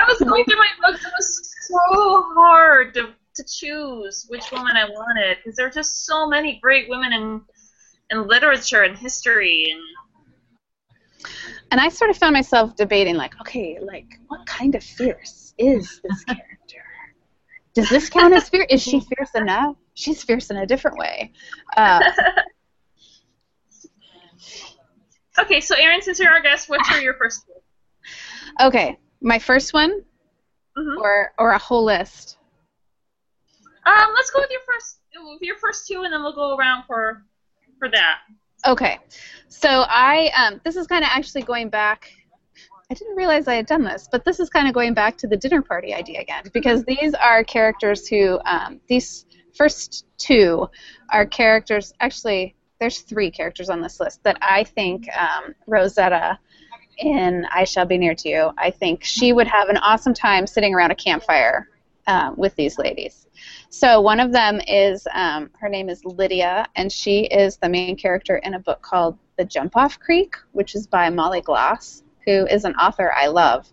[0.08, 1.04] was going through my books.
[1.04, 6.06] It was so hard to, to choose which woman I wanted because there are just
[6.06, 7.42] so many great women in
[8.12, 9.82] in literature and history and
[11.72, 16.02] and I sort of found myself debating, like, okay, like, what kind of fierce is
[16.04, 16.84] this character?
[17.76, 18.66] Does this count as fierce?
[18.70, 19.76] Is she fierce enough?
[19.94, 21.32] She's fierce in a different way.
[21.78, 22.02] Uh,
[25.42, 28.68] Okay, so Erin, since you're our guest, what's your, your first one?
[28.68, 30.04] okay, my first one,
[30.78, 30.98] Mhm.
[31.00, 32.38] or or a whole list.
[33.86, 36.84] Um, let's go with your first with your first two, and then we'll go around
[36.86, 37.24] for
[37.78, 38.20] for that.
[38.68, 38.98] Okay,
[39.48, 42.12] so I um, this is kind of actually going back.
[42.92, 45.28] I didn't realize I had done this, but this is kind of going back to
[45.28, 49.26] the dinner party idea again because these are characters who um, these
[49.56, 50.68] first two
[51.12, 51.94] are characters.
[52.00, 56.40] Actually, there's three characters on this list that I think um, Rosetta
[56.98, 58.52] in I Shall Be Near to You.
[58.58, 61.70] I think she would have an awesome time sitting around a campfire
[62.08, 63.28] um, with these ladies.
[63.70, 67.98] So one of them is um, her name is Lydia, and she is the main
[67.98, 72.46] character in a book called The Jump Off Creek, which is by Molly Gloss, who
[72.48, 73.68] is an author I love.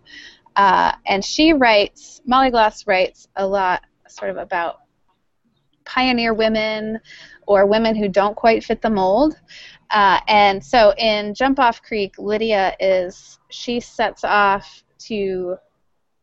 [0.55, 4.81] Uh, and she writes, Molly Gloss writes a lot sort of about
[5.85, 6.99] pioneer women
[7.47, 9.35] or women who don't quite fit the mold.
[9.89, 15.55] Uh, and so in Jump Off Creek, Lydia is, she sets off to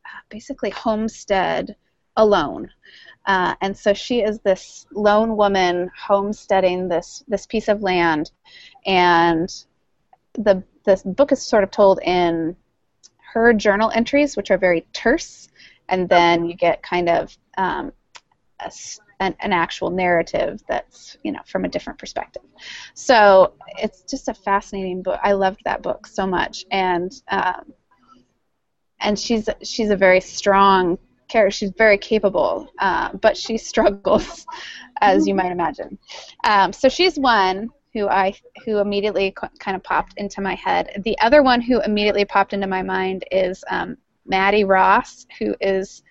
[0.05, 1.75] uh, basically homestead
[2.17, 2.71] alone.
[3.27, 8.31] Uh, and so she is this lone woman homesteading this this piece of land,
[8.85, 9.65] and
[10.35, 12.55] the the book is sort of told in
[13.33, 15.49] her journal entries, which are very terse,
[15.89, 17.93] and then you get kind of um,
[18.61, 18.71] a
[19.21, 22.43] an, an actual narrative that's you know from a different perspective.
[22.95, 25.21] So it's just a fascinating book.
[25.23, 27.73] I loved that book so much, and um,
[29.01, 30.99] and she's she's a very strong
[31.29, 31.51] character.
[31.51, 34.47] She's very capable, uh, but she struggles,
[35.01, 35.99] as you might imagine.
[36.45, 38.35] Um, so she's one who I
[38.65, 41.03] who immediately kind of popped into my head.
[41.05, 43.97] The other one who immediately popped into my mind is um,
[44.27, 46.03] Mattie Ross, who is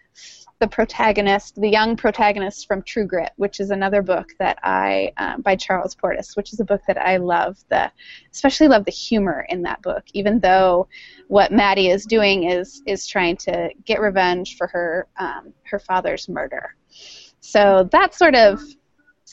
[0.63, 5.41] the protagonist, the young protagonist from True Grit, which is another book that I um,
[5.41, 7.57] by Charles Portis, which is a book that I love.
[7.67, 7.91] The
[8.31, 10.87] especially love the humor in that book, even though
[11.27, 16.29] what Mattie is doing is is trying to get revenge for her um, her father's
[16.29, 16.75] murder.
[17.41, 18.61] So that's sort of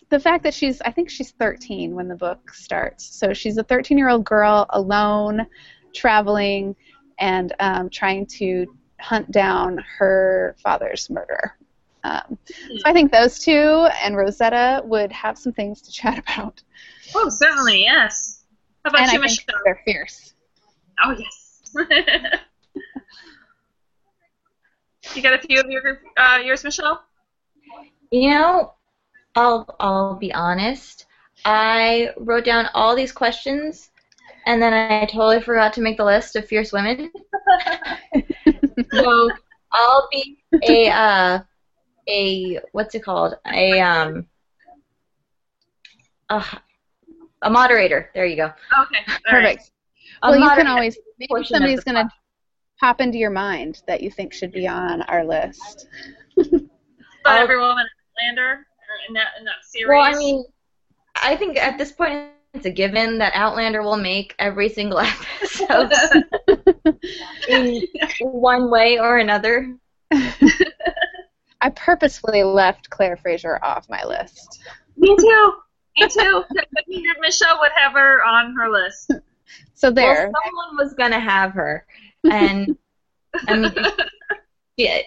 [0.08, 3.04] the fact that she's I think she's 13 when the book starts.
[3.04, 5.46] So she's a 13 year old girl alone,
[5.94, 6.74] traveling,
[7.20, 8.66] and um, trying to
[9.00, 11.56] hunt down her father's murder.
[12.02, 16.62] Um, so I think those two and Rosetta would have some things to chat about.
[17.14, 18.44] Oh, certainly, yes.
[18.84, 19.60] How about and you, I think Michelle?
[19.64, 20.34] they're fierce.
[21.04, 21.74] Oh, yes.
[25.14, 27.04] you got a few of your uh, yours, Michelle?
[28.10, 28.74] You know,
[29.34, 31.06] I'll I'll be honest.
[31.44, 33.90] I wrote down all these questions,
[34.46, 37.10] and then I totally forgot to make the list of fierce women.
[38.92, 39.30] so
[39.72, 41.40] I'll be a uh,
[42.08, 43.34] a what's it called?
[43.46, 44.26] A um
[46.28, 46.44] uh,
[47.42, 48.10] a moderator.
[48.14, 48.46] There you go.
[48.46, 49.18] Okay.
[49.28, 49.70] Perfect.
[50.22, 52.08] A well, you can always maybe somebody's going to
[52.78, 55.86] pop into your mind that you think should be on our list.
[56.38, 58.66] About every woman in Outlander
[59.08, 59.88] in that in that series.
[59.88, 60.44] Well, I mean,
[61.16, 64.98] I think at this point it's a given that Outlander will make every single
[65.40, 65.92] episode
[67.48, 67.86] in
[68.20, 69.76] one way or another.
[70.12, 74.62] I purposefully left Claire Fraser off my list.
[74.96, 75.52] me too.
[75.98, 76.44] Me too.
[76.58, 79.12] I figured Michelle would have her on her list.
[79.74, 80.30] So there.
[80.32, 81.86] Well, someone was gonna have her,
[82.30, 82.76] and
[83.48, 83.74] I mean,
[84.76, 85.00] yeah,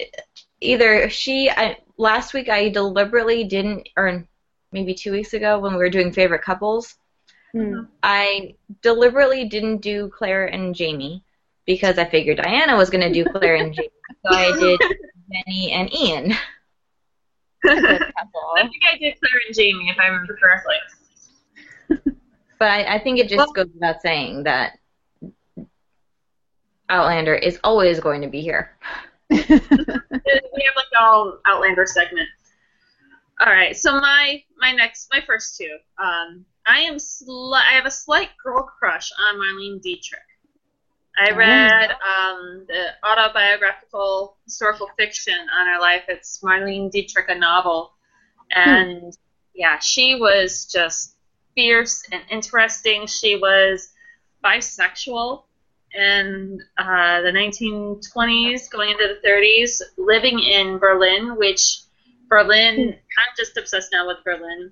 [0.62, 1.50] either she.
[1.50, 4.28] I, last week I deliberately didn't, or
[4.72, 6.96] maybe two weeks ago when we were doing favorite couples,
[7.54, 7.82] Hmm.
[8.02, 11.24] I deliberately didn't do Claire and Jamie
[11.66, 13.90] because I figured Diana was going to do Claire and Jamie,
[14.26, 14.80] so I did
[15.32, 16.32] Jenny and Ian.
[17.66, 17.78] I
[18.64, 20.76] think I did Claire and Jamie, if I remember correctly.
[22.60, 24.78] But I, I think it just Well- goes without saying that
[26.90, 28.78] Outlander is always going to be here.
[29.30, 32.30] we have like a whole Outlander segment.
[33.42, 35.76] All right, so my my next my first two.
[36.02, 40.22] Um, I am sli- I have a slight girl crush on Marlene Dietrich.
[41.18, 41.36] I Oh.
[41.36, 46.04] read um, the autobiographical historical fiction on her life.
[46.08, 47.94] It's Marlene Dietrich, a novel,
[48.52, 49.16] and
[49.54, 51.16] yeah, she was just
[51.56, 53.06] fierce and interesting.
[53.08, 53.94] She was
[54.44, 55.44] bisexual
[55.94, 61.82] in uh, the 1920s, going into the 30s, living in Berlin, which
[62.28, 64.72] Berlin, I'm just obsessed now with Berlin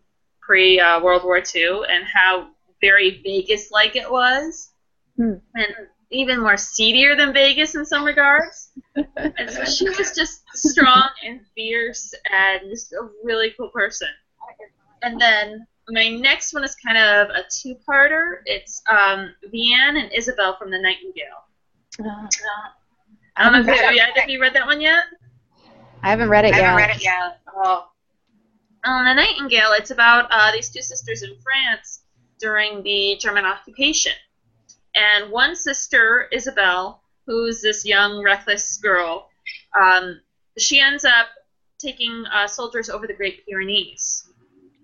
[0.52, 2.50] pre uh, World War II and how
[2.82, 4.74] very Vegas like it was,
[5.16, 5.36] Hmm.
[5.56, 5.68] and
[6.10, 8.72] even more seedier than Vegas in some regards.
[9.16, 14.10] and so she was just strong and fierce and just a really cool person.
[15.04, 18.40] And then my next one is kind of a two-parter.
[18.46, 21.44] It's um, Vianne and Isabelle from The Nightingale.
[22.04, 22.28] Uh,
[23.38, 25.04] I don't know if haven't you, read have, have you read that one yet?
[26.04, 26.60] I haven't read it yet.
[27.04, 27.40] yet.
[27.56, 27.88] Oh.
[28.84, 32.04] On The Nightingale, it's about uh, these two sisters in France
[32.40, 34.14] during the German occupation.
[34.96, 39.30] And one sister, Isabelle, who's this young, reckless girl,
[39.80, 40.20] um,
[40.58, 41.28] she ends up
[41.80, 44.28] taking uh, soldiers over the Great Pyrenees.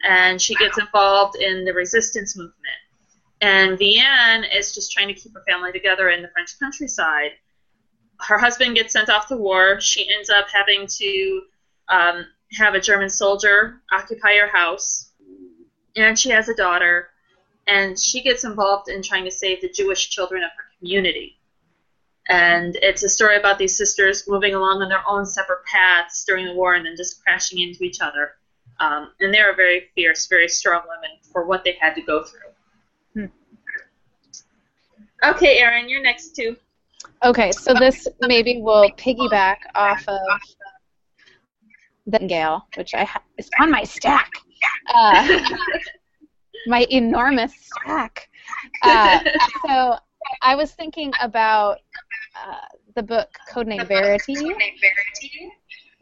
[0.08, 2.56] And she gets involved in the resistance movement.
[3.42, 7.32] And Vianne is just trying to keep her family together in the French countryside
[8.22, 9.80] her husband gets sent off to war.
[9.80, 11.42] She ends up having to
[11.90, 15.12] um, have a German soldier occupy her house,
[15.96, 17.10] and she has a daughter,
[17.68, 21.38] and she gets involved in trying to save the Jewish children of her community.
[22.30, 26.46] And it's a story about these sisters moving along on their own separate paths during
[26.46, 28.32] the war and then just crashing into each other.
[28.80, 32.24] Um, and they are very fierce, very strong women for what they had to go
[32.24, 32.42] through.
[35.24, 36.56] Okay, Erin, you're next too.
[37.24, 40.20] Okay, so this maybe will piggyback off of
[42.08, 44.32] the Gale, which I ha- is on my stack.
[44.94, 45.28] Uh,
[46.68, 48.30] my enormous stack.
[48.82, 49.20] Uh,
[49.66, 49.96] so
[50.42, 51.78] I was thinking about
[52.36, 54.54] uh, the book Code Name Verity,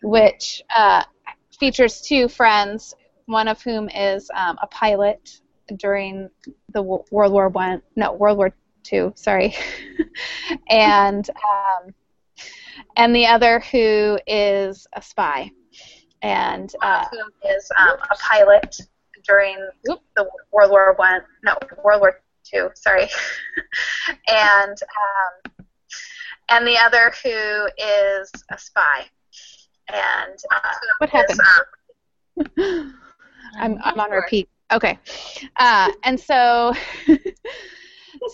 [0.02, 1.04] which uh,
[1.60, 2.96] features two friends,
[3.26, 5.42] one of whom is um, a pilot
[5.78, 6.30] during
[6.74, 8.54] the w- World War One, no World War
[8.84, 9.56] Two, sorry,
[10.70, 11.94] and um,
[12.96, 15.52] and the other who is a spy,
[16.26, 18.82] and uh, who is um, a pilot
[19.28, 23.08] during the World War One, no World War Two, sorry,
[24.28, 25.66] and um,
[26.50, 29.06] and the other who is a spy,
[29.88, 31.40] and uh, what happened?
[33.60, 34.50] I'm I'm on repeat.
[34.74, 34.98] Okay,
[35.58, 36.74] uh, and so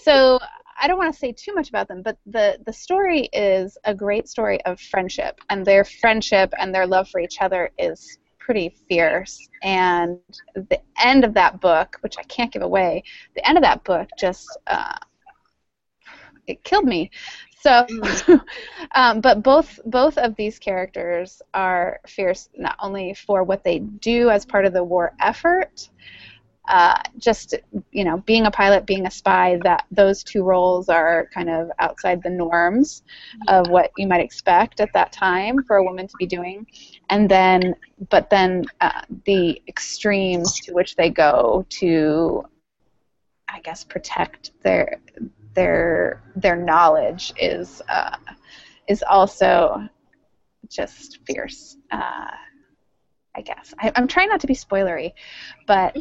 [0.04, 0.40] so
[0.82, 3.94] I don't want to say too much about them, but the the story is a
[3.94, 8.76] great story of friendship, and their friendship and their love for each other is pretty
[8.90, 9.48] fierce.
[9.62, 10.18] And
[10.56, 13.04] the end of that book, which I can't give away,
[13.36, 14.98] the end of that book just uh,
[16.48, 17.12] it killed me.
[17.60, 17.86] So,
[18.96, 24.32] um, but both both of these characters are fierce not only for what they do
[24.32, 25.90] as part of the war effort,
[26.72, 27.54] uh, just
[27.92, 31.70] you know, being a pilot, being a spy, that those two roles are kind of
[31.80, 33.04] outside the norms
[33.50, 36.66] of what you might expect at that time for a woman to be doing,
[37.10, 37.76] and then,
[38.10, 42.46] but then uh, the extremes to which they go to,
[43.50, 45.02] I guess, protect their
[45.54, 48.16] their their knowledge is uh,
[48.88, 49.90] is also
[50.70, 51.76] just fierce.
[53.36, 55.14] I guess I, I'm trying not to be spoilery,
[55.66, 55.96] but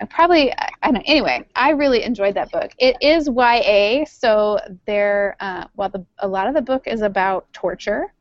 [0.00, 1.02] I probably I, I don't know.
[1.04, 2.72] Anyway, I really enjoyed that book.
[2.78, 5.36] It is YA, so there.
[5.40, 8.12] Uh, while the a lot of the book is about torture,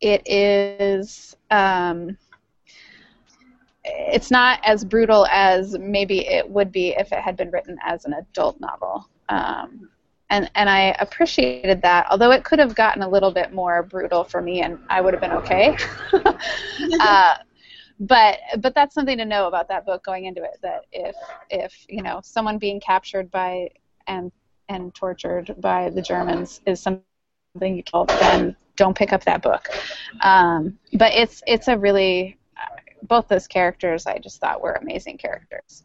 [0.00, 1.36] it is.
[1.50, 2.16] Um,
[3.84, 8.04] it's not as brutal as maybe it would be if it had been written as
[8.04, 9.08] an adult novel.
[9.28, 9.90] Um,
[10.30, 14.24] and and I appreciated that, although it could have gotten a little bit more brutal
[14.24, 15.76] for me, and I would have been okay.
[17.00, 17.34] uh,
[18.00, 20.58] but but that's something to know about that book going into it.
[20.62, 21.14] That if
[21.50, 23.70] if you know someone being captured by
[24.06, 24.32] and
[24.68, 27.04] and tortured by the Germans is something
[27.60, 29.68] you told, then don't pick up that book.
[30.22, 32.38] Um, but it's it's a really
[33.08, 35.84] both those characters I just thought were amazing characters.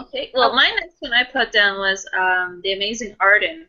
[0.00, 0.30] Okay.
[0.34, 3.66] Well, my next one I put down was um, The Amazing Arden,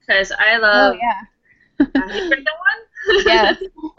[0.00, 0.94] because I love.
[0.94, 1.88] oh yeah.
[1.96, 2.80] Have you that one?
[3.26, 3.62] Yes.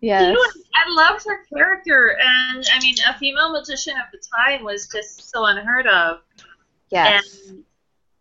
[0.00, 0.22] yes.
[0.22, 0.44] You know,
[0.74, 5.30] I loved her character, and I mean, a female magician of the time was just
[5.30, 6.20] so unheard of.
[6.90, 7.40] Yes.
[7.50, 7.64] And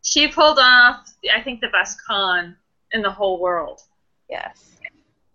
[0.03, 2.57] she pulled off, I think, the best con
[2.91, 3.81] in the whole world.
[4.29, 4.75] Yes.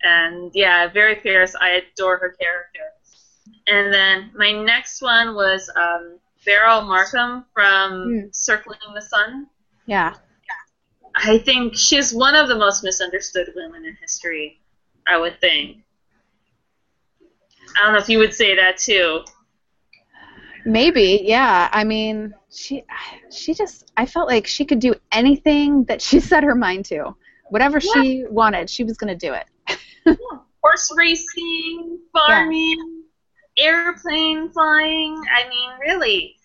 [0.03, 1.55] And yeah, very fierce.
[1.59, 2.93] I adore her character.
[3.67, 8.29] And then my next one was um, Beryl Markham from Hmm.
[8.33, 9.47] Circling the Sun.
[9.87, 10.15] Yeah.
[11.15, 14.61] I think she's one of the most misunderstood women in history,
[15.07, 15.79] I would think.
[17.77, 19.21] I don't know if you would say that too.
[20.67, 21.69] Maybe, yeah.
[21.73, 22.85] I mean, she
[23.31, 27.15] she just I felt like she could do anything that she set her mind to.
[27.51, 29.47] Whatever she wanted, she was going to do it.
[30.63, 33.04] Horse racing, farming,
[33.59, 35.23] airplane flying.
[35.35, 36.37] I mean, really.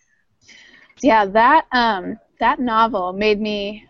[1.01, 3.87] Yeah, that um that novel made me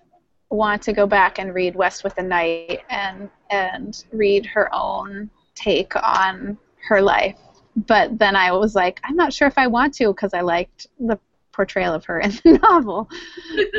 [0.49, 5.29] want to go back and read West with the Night and and read her own
[5.55, 6.57] take on
[6.87, 7.37] her life.
[7.87, 10.87] But then I was like, I'm not sure if I want to because I liked
[10.99, 11.17] the
[11.51, 13.09] portrayal of her in the novel.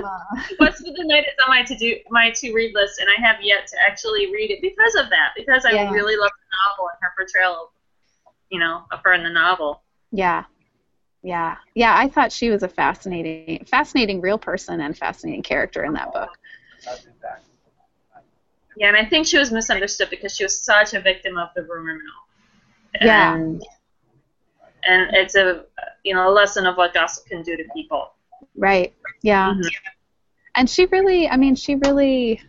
[0.02, 3.08] Uh, West with the Night is on my to do my to read list, and
[3.08, 5.32] I have yet to actually read it because of that.
[5.36, 5.90] Because I Yeah.
[5.90, 7.68] really love the novel and her portrayal, of,
[8.50, 9.82] you know, of her in the novel.
[10.12, 10.44] yeah.
[11.22, 11.56] Yeah.
[11.74, 16.12] Yeah, I thought she was a fascinating fascinating real person and fascinating character in that
[16.12, 16.30] book.
[18.76, 21.62] Yeah, and I think she was misunderstood because she was such a victim of the
[21.62, 23.02] rumor mill.
[23.02, 23.34] Yeah.
[23.34, 23.62] And,
[24.84, 25.64] and it's a
[26.04, 28.12] you know a lesson of what gossip can do to people.
[28.56, 28.94] Right.
[29.22, 29.52] Yeah.
[29.54, 29.70] Mhm.
[30.56, 32.40] And she really, I mean, she really,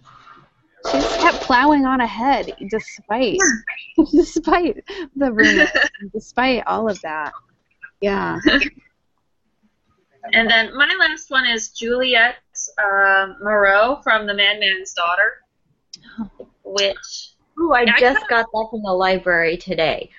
[0.89, 3.39] she just kept plowing on ahead despite,
[4.11, 4.83] despite
[5.15, 5.69] the rumors,
[6.13, 7.33] despite all of that.
[7.99, 8.39] Yeah.
[10.33, 12.35] And then my last one is Juliet
[12.77, 15.41] um, Moreau from The Madman's Daughter,
[16.63, 20.09] which Ooh, I I just got that from the library today.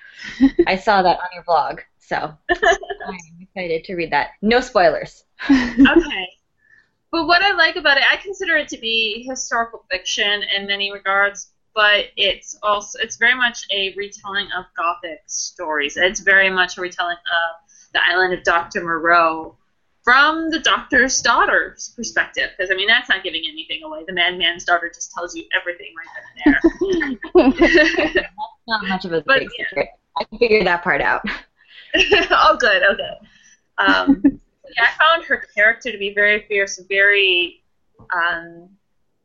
[0.67, 4.31] I saw that on your blog, so I'm excited to read that.
[4.41, 5.23] No spoilers.
[5.49, 6.27] okay.
[7.13, 10.91] But what I like about it, I consider it to be historical fiction in many
[10.91, 15.95] regards, but it's also it's very much a retelling of Gothic stories.
[15.95, 18.83] It's very much a retelling of the island of Dr.
[18.83, 19.55] Moreau
[20.03, 22.49] from the doctor's daughter's perspective.
[22.57, 24.03] Because I mean, that's not giving anything away.
[24.07, 26.07] The madman's daughter just tells you everything right
[26.43, 26.55] then
[27.35, 28.23] and there.
[28.67, 29.65] Not much of a But, big yeah.
[29.69, 29.89] secret.
[30.17, 31.21] I figured that part out.
[32.31, 32.81] oh, good.
[32.89, 33.17] Okay.
[33.77, 34.39] Um,
[34.75, 37.63] yeah, I found her character to be very fierce, very
[38.15, 38.69] um,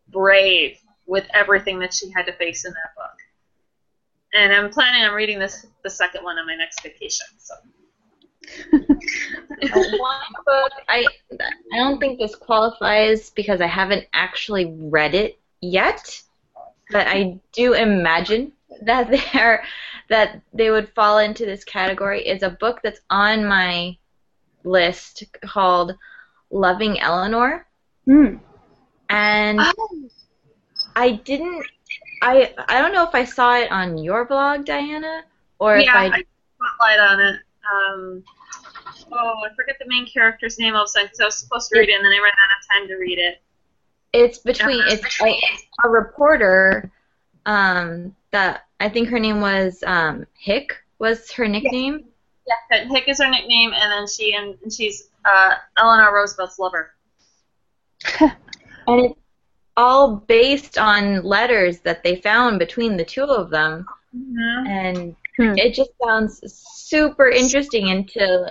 [0.09, 3.16] brave with everything that she had to face in that book.
[4.34, 7.26] And I'm planning on reading this the second one on my next vacation.
[7.39, 7.55] So
[8.70, 11.07] One book I
[11.72, 16.22] I don't think this qualifies because I haven't actually read it yet,
[16.91, 19.64] but I do imagine that they're
[20.09, 23.97] that they would fall into this category is a book that's on my
[24.69, 25.95] list called
[26.51, 27.66] Loving Eleanor
[28.07, 28.37] Hmm.
[29.11, 29.61] and
[30.97, 31.66] I didn't
[32.23, 35.25] I I don't know if I saw it on your blog Diana
[35.59, 36.25] or if I I
[36.59, 37.41] spotlight on it.
[37.69, 38.25] Um,
[39.12, 41.71] oh, I forget the main character's name all of a sudden because I was supposed
[41.71, 43.43] to read it and then I ran out of time to read it.
[44.12, 45.39] It's between it's a,
[45.85, 46.91] a reporter
[47.45, 52.05] um, that I think her name was um, Hick was her nickname.
[52.49, 56.92] Yeah, Hick is her nickname, and then she and, and she's uh, Eleanor Roosevelt's lover.
[58.86, 59.20] And it's
[59.76, 63.86] all based on letters that they found between the two of them.
[64.16, 64.66] Mm-hmm.
[64.66, 65.57] And Hmm.
[65.57, 68.51] it just sounds super interesting and to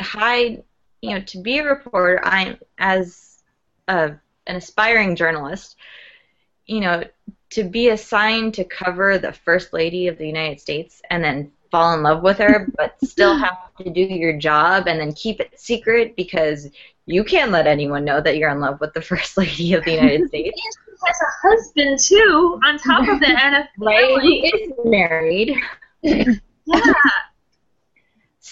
[0.00, 0.62] hide,
[1.02, 3.42] you know, to be a reporter, I'm as
[3.88, 4.12] a,
[4.46, 5.74] an aspiring journalist,
[6.66, 7.02] you know,
[7.50, 11.94] to be assigned to cover the First Lady of the United States and then fall
[11.94, 15.58] in love with her, but still have to do your job and then keep it
[15.58, 16.68] secret because
[17.06, 19.92] you can't let anyone know that you're in love with the First Lady of the
[19.92, 20.60] United States.
[20.60, 24.06] She has a husband too, on top of that, and a Right?
[24.14, 24.40] family.
[24.40, 25.56] He is married.
[26.66, 26.84] Yeah.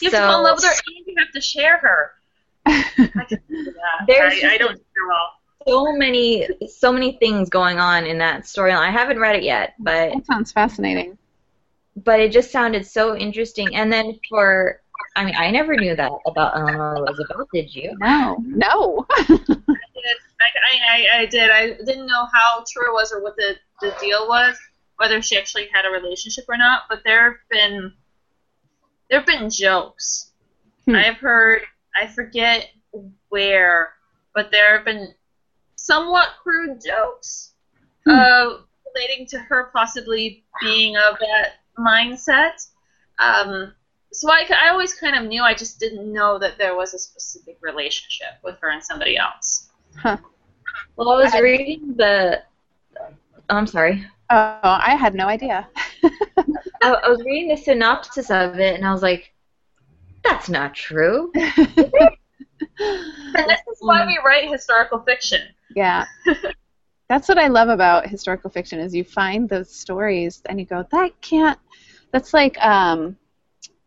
[0.00, 2.12] You have to fall in love with her and you have to share her.
[2.66, 4.06] I can do that.
[4.06, 5.30] There's I, I don't do well.
[5.68, 8.78] so many so many things going on in that storyline.
[8.78, 11.16] I haven't read it yet, but That sounds fascinating.
[11.97, 13.74] But it just sounded so interesting.
[13.74, 14.80] And then for
[15.16, 17.95] I mean, I never knew that about Eleanor Roosevelt, did you?
[17.99, 18.36] No.
[18.47, 19.07] No.
[19.11, 20.16] I, did.
[20.40, 20.47] I,
[20.88, 21.51] I, I did.
[21.51, 24.57] I didn't know how true it was or what the, the deal was,
[24.97, 26.82] whether she actually had a relationship or not.
[26.88, 27.93] But there have been
[29.11, 30.30] there have been jokes.
[30.86, 30.95] Hmm.
[30.95, 31.62] I've heard.
[31.95, 32.70] I forget
[33.28, 33.95] where,
[34.34, 35.12] but there have been
[35.76, 37.51] somewhat crude jokes
[38.05, 38.11] Hmm.
[38.11, 38.57] uh,
[38.95, 42.66] relating to her possibly being of that mindset.
[43.18, 43.72] Um,
[44.12, 46.98] so I, I always kind of knew, I just didn't know that there was a
[46.98, 49.70] specific relationship with her and somebody else.
[49.96, 50.18] Huh.
[50.96, 52.42] Well, I was I- reading the.
[53.50, 54.06] Oh, I'm sorry.
[54.30, 55.68] Oh, I had no idea.
[56.02, 56.08] I,
[56.82, 59.32] I was reading the synopsis of it, and I was like,
[60.24, 61.30] "That's not true."
[62.78, 65.40] And this is why we write historical fiction.
[65.74, 66.04] yeah.
[67.12, 70.82] That's what I love about historical fiction is you find those stories and you go,
[70.92, 71.58] that can't.
[72.10, 73.18] That's like um,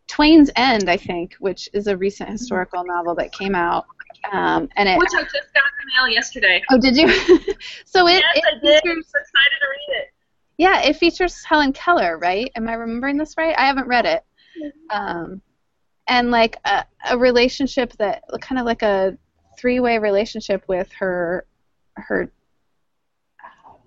[0.06, 3.88] Twain's End, I think, which is a recent historical novel that came out.
[4.32, 5.00] Um, and it.
[5.00, 6.62] Which I just got in the mail yesterday.
[6.70, 7.08] Oh, did you?
[7.86, 8.84] so it, yes, it I did.
[8.86, 10.14] I'm so excited to read it.
[10.60, 12.52] Yeah, it features Helen Keller, right?
[12.56, 13.58] Am I remembering this right?
[13.58, 14.24] I haven't read it.
[14.92, 15.42] Um,
[16.08, 19.18] and like a, a relationship that kind of like a
[19.58, 21.48] three-way relationship with her,
[21.96, 22.32] her.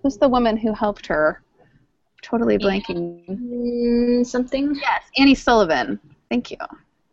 [0.03, 1.43] Who's the woman who helped her?
[2.23, 3.25] Totally blanking.
[3.29, 4.75] Mm, something.
[4.75, 6.01] Yes, Annie Sullivan.
[6.31, 6.57] Thank you.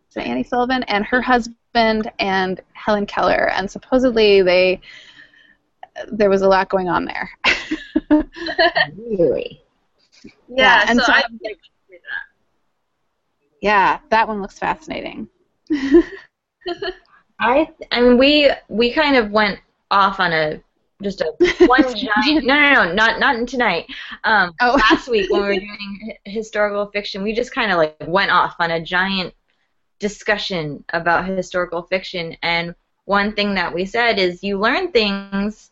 [0.08, 4.80] So Annie Sullivan and her husband and Helen Keller, and supposedly they
[6.12, 7.30] there was a lot going on there.
[8.96, 9.62] Really?
[10.48, 11.56] Yeah, and so, so I I'm did
[11.88, 12.26] read that.
[13.60, 15.28] yeah, that one looks fascinating.
[17.40, 19.60] I I mean we we kind of went
[19.90, 20.60] off on a
[21.02, 21.32] just a
[21.66, 23.86] one giant no no no not not tonight
[24.24, 24.78] um Oh.
[24.90, 28.30] last week when we were doing hi- historical fiction we just kind of like went
[28.30, 29.34] off on a giant
[29.98, 32.74] discussion about historical fiction and
[33.04, 35.70] one thing that we said is you learn things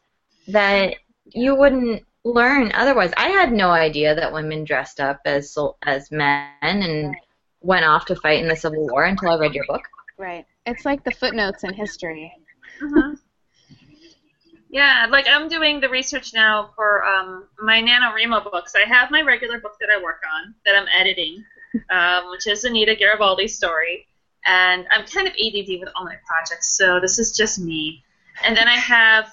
[0.48, 0.94] that
[1.32, 6.10] you wouldn't learn otherwise I had no idea that women dressed up as sol- as
[6.10, 7.16] men and Right.
[7.60, 9.82] went off to fight in the Civil War until I read your book
[10.18, 10.46] Right.
[10.66, 12.32] It's like the footnotes in history.
[12.80, 13.18] Mhm.
[14.74, 18.72] Yeah, like I'm doing the research now for um, my NaNoWriMo books.
[18.74, 21.44] I have my regular book that I work on that I'm editing,
[21.90, 24.08] um, which is Anita Garibaldi's story.
[24.44, 28.02] And I'm kind of ADD with all my projects, so this is just me.
[28.44, 29.30] And then I have,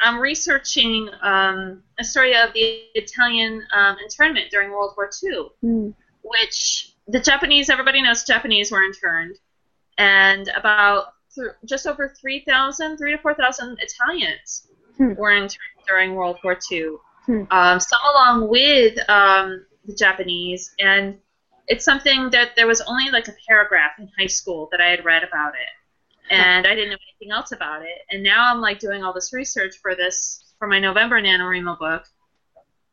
[0.00, 5.90] I'm researching um, a story of the Italian um, internment during World War II Hmm.
[6.22, 9.36] which the Japanese, everybody knows Japanese were interned,
[9.98, 14.68] and about th- just over 3,000, 3 to 4,000 Italians
[14.98, 15.14] Hmm.
[15.14, 16.96] were interned during World War II.
[17.24, 17.42] Hmm.
[17.50, 21.18] Um, some along with um, the Japanese, and
[21.68, 25.04] it's something that there was only like a paragraph in high school that I had
[25.04, 27.98] read about it, and I didn't know anything else about it.
[28.10, 32.04] And now I'm like doing all this research for this for my November NaNoWriMo book,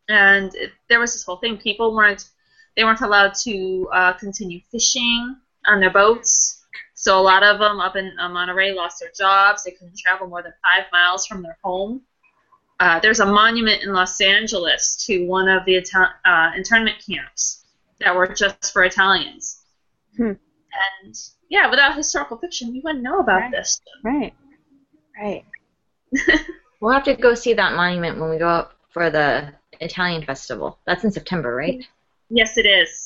[0.08, 1.58] and it, there was this whole thing.
[1.58, 2.30] People weren't
[2.76, 6.44] they weren't allowed to uh, continue fishing on their boats.
[7.06, 9.64] So a lot of them up in uh, Monterey lost their jobs.
[9.64, 12.01] They couldn't travel more than five miles from their home.
[12.80, 17.64] Uh, there's a monument in Los Angeles to one of the Ita- uh, internment camps
[17.99, 19.62] that were just for Italians.
[20.18, 20.32] Hmm.
[21.03, 21.16] And
[21.47, 23.51] yeah, without historical fiction, we wouldn't know about Right.
[23.51, 23.80] this.
[24.03, 24.34] Right.
[25.16, 25.45] Right.
[26.82, 30.80] We'll have to go see that monument when we go up for the Italian festival.
[30.86, 31.84] That's in September, right?
[32.30, 33.05] Yes, it is.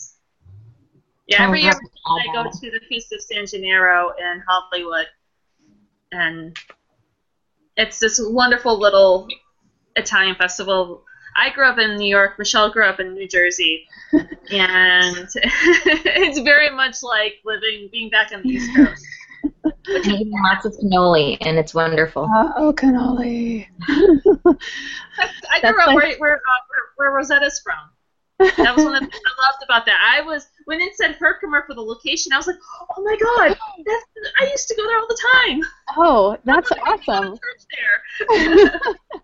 [1.30, 1.72] Yeah, Oh, every year
[2.08, 5.06] I go to the Feast of San Gennaro in Hollywood,
[6.12, 6.58] and
[7.78, 9.28] it's this wonderful little
[9.96, 11.04] Italian festival.
[11.36, 12.40] I grew up in New York.
[12.40, 14.28] Michelle grew up in New Jersey, and
[15.36, 19.06] it's very much like living, being back on the East Coast.
[19.88, 22.28] And eating lots of cannoli, and it's wonderful.
[22.58, 23.66] Oh, cannoli.
[23.88, 26.62] I That's grew up like- where, where, uh,
[26.98, 27.90] where, where Rosetta's from.
[28.40, 30.00] That was one of the things I loved about that.
[30.02, 32.56] I was when it said Herkimer for the location, I was like,
[32.98, 34.06] oh my god, that's,
[34.40, 35.62] I used to go there all the time.
[35.98, 37.38] Oh, that's I awesome.
[38.30, 38.80] there.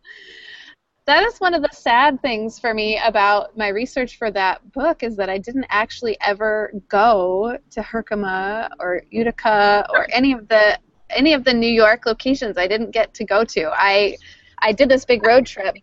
[1.06, 5.02] that is one of the sad things for me about my research for that book
[5.02, 10.78] is that I didn't actually ever go to Herkimer or Utica or any of the
[11.10, 12.58] any of the New York locations.
[12.58, 13.72] I didn't get to go to.
[13.72, 14.18] I
[14.60, 15.76] I did this big road trip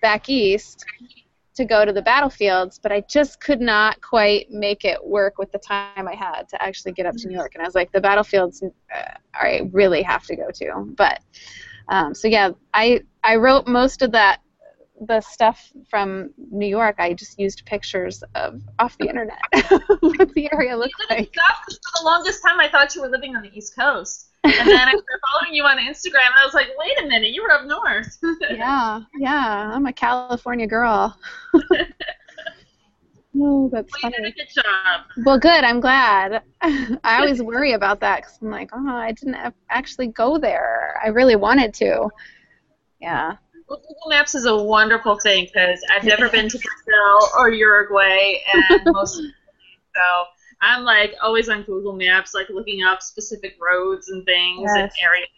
[0.00, 0.86] back east
[1.58, 5.50] to go to the battlefields, but I just could not quite make it work with
[5.50, 7.54] the time I had to actually get up to New York.
[7.54, 10.94] And I was like, the battlefields uh, I really have to go to.
[10.96, 11.20] But
[11.88, 14.40] um, so yeah, I I wrote most of that
[15.00, 16.96] the stuff from New York.
[16.98, 19.38] I just used pictures of off the internet
[20.00, 21.34] what the area looked You live in like.
[21.34, 24.27] For the longest time, I thought you were living on the East Coast.
[24.44, 27.30] And then I started following you on Instagram, and I was like, wait a minute,
[27.32, 28.18] you were up north.
[28.50, 31.16] Yeah, yeah, I'm a California girl.
[33.40, 34.32] Oh, that's Well, funny.
[34.32, 35.02] good job.
[35.24, 35.62] Well, good.
[35.62, 36.42] I'm glad.
[36.62, 39.36] I always worry about that because I'm like, oh, I didn't
[39.70, 40.98] actually go there.
[41.04, 42.08] I really wanted to.
[43.00, 43.36] Yeah.
[43.68, 48.38] Well, Google Maps is a wonderful thing because I've never been to Brazil or Uruguay,
[48.52, 50.24] and most so
[50.60, 55.28] I'm like always on Google Maps, like looking up specific roads and things and areas.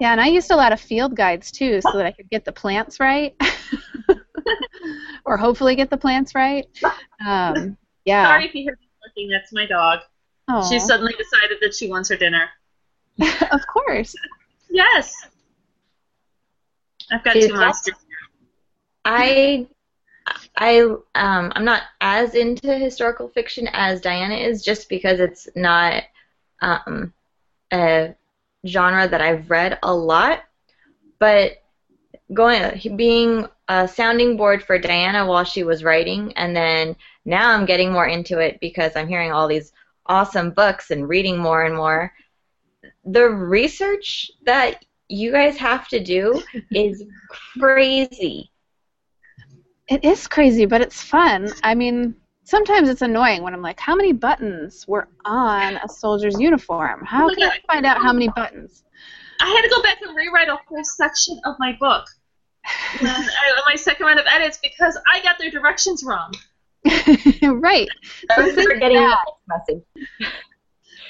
[0.00, 2.44] Yeah, and I used a lot of field guides too, so that I could get
[2.44, 3.34] the plants right,
[5.24, 6.66] or hopefully get the plants right.
[7.24, 8.26] Um, yeah.
[8.26, 9.30] Sorry if you hear me looking.
[9.30, 10.00] That's my dog.
[10.48, 10.68] Aw.
[10.68, 12.48] She suddenly decided that she wants her dinner.
[13.52, 14.14] of course.
[14.70, 15.14] Yes.
[17.10, 17.94] I've got She's two monsters.
[19.04, 19.66] I
[20.56, 26.04] I um I'm not as into historical fiction as Diana is just because it's not
[26.60, 27.12] um
[27.72, 28.14] a
[28.66, 30.44] genre that I've read a lot.
[31.18, 31.62] But
[32.32, 37.66] going being a sounding board for Diana while she was writing and then now I'm
[37.66, 39.72] getting more into it because I'm hearing all these
[40.06, 42.12] awesome books and reading more and more.
[43.04, 47.04] The research that you guys have to do is
[47.58, 48.51] crazy
[49.92, 51.50] It is crazy, but it's fun.
[51.62, 52.14] I mean,
[52.44, 57.04] sometimes it's annoying when I'm like, how many buttons were on a soldier's uniform?
[57.04, 58.84] How can I find out how many buttons?
[59.40, 62.06] I had to go back and rewrite a whole section of my book.
[62.64, 66.32] I, uh, my second round of edits because I got their directions wrong.
[66.86, 67.88] right.
[68.30, 69.24] I So was things, forgetting like that,
[69.68, 70.32] the message.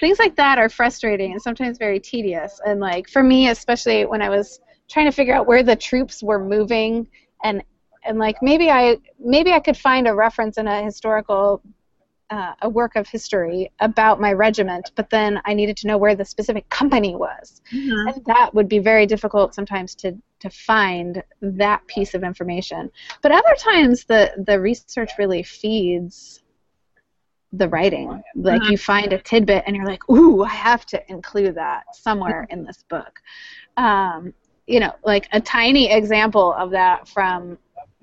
[0.01, 2.61] things like that are frustrating and sometimes very tedious.
[2.67, 4.59] And like for me, especially when I was
[4.91, 7.07] trying to figure out where the troops were moving
[7.45, 7.63] and
[8.05, 11.63] and like maybe I maybe I could find a reference in a historical
[12.33, 16.15] uh, a work of history about my regiment, but then I needed to know where
[16.15, 17.61] the specific company was.
[18.09, 22.91] And that would be very difficult sometimes to, to find that piece of information.
[23.21, 26.43] But other times the, the research really feeds
[27.53, 28.23] the writing.
[28.35, 32.47] Like you find a tidbit and you're like, ooh, I have to include that somewhere
[32.49, 33.21] in this book.
[33.77, 34.33] Um,
[34.67, 37.59] you know, like a tiny example of that from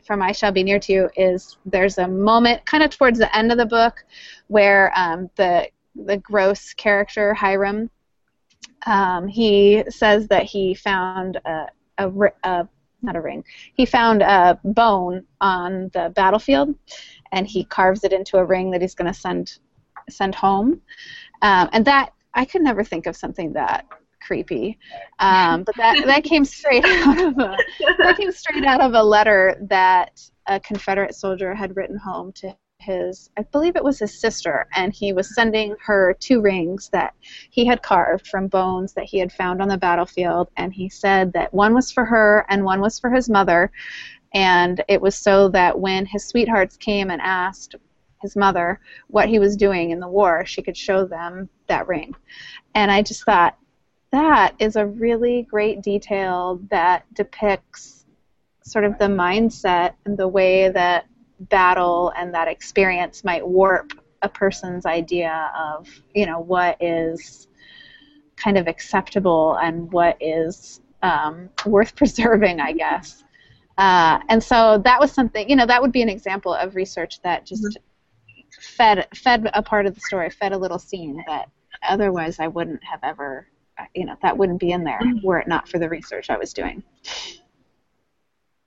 [0.10, 3.38] from I Shall Be Near to You is there's a moment kind of towards the
[3.38, 4.04] end of the book
[4.48, 7.92] where um, the the gross character Hiram
[8.88, 11.68] um, he says that he found a,
[12.00, 12.10] a,
[12.44, 12.68] a
[13.04, 13.44] not a ring.
[13.76, 16.74] He found a bone on the battlefield,
[17.32, 19.60] and he carves it into a ring that he's going to send
[20.10, 20.82] send home.
[21.44, 23.86] Um, and that I could never think of something that
[24.22, 24.78] creepy,
[25.20, 27.58] um, but that that came straight out of a
[27.98, 32.56] that came straight out of a letter that a Confederate soldier had written home to
[32.80, 37.14] his, I believe it was his sister, and he was sending her two rings that
[37.50, 41.34] he had carved from bones that he had found on the battlefield, and he said
[41.34, 43.72] that one was for her and one was for his mother,
[44.34, 47.76] and it was so that when his sweethearts came and asked
[48.22, 52.16] his mother what he was doing in the war, she could show them that ring.
[52.76, 53.58] And I just thought,
[54.12, 58.06] that is a really great detail that depicts
[58.64, 61.06] sort of the mindset and the way that
[61.40, 67.48] battle and that experience might warp a person's idea of, you know, what is
[68.36, 73.24] kind of acceptable and what is um, worth preserving, I guess.
[73.78, 77.22] Uh, and so that was something, you know, that would be an example of research
[77.22, 77.78] that just
[78.60, 81.50] fed fed a part of the story, fed a little scene that
[81.88, 83.48] otherwise I wouldn't have ever,
[83.94, 86.54] you know, that wouldn't be in there were it not for the research I was
[86.54, 86.84] doing.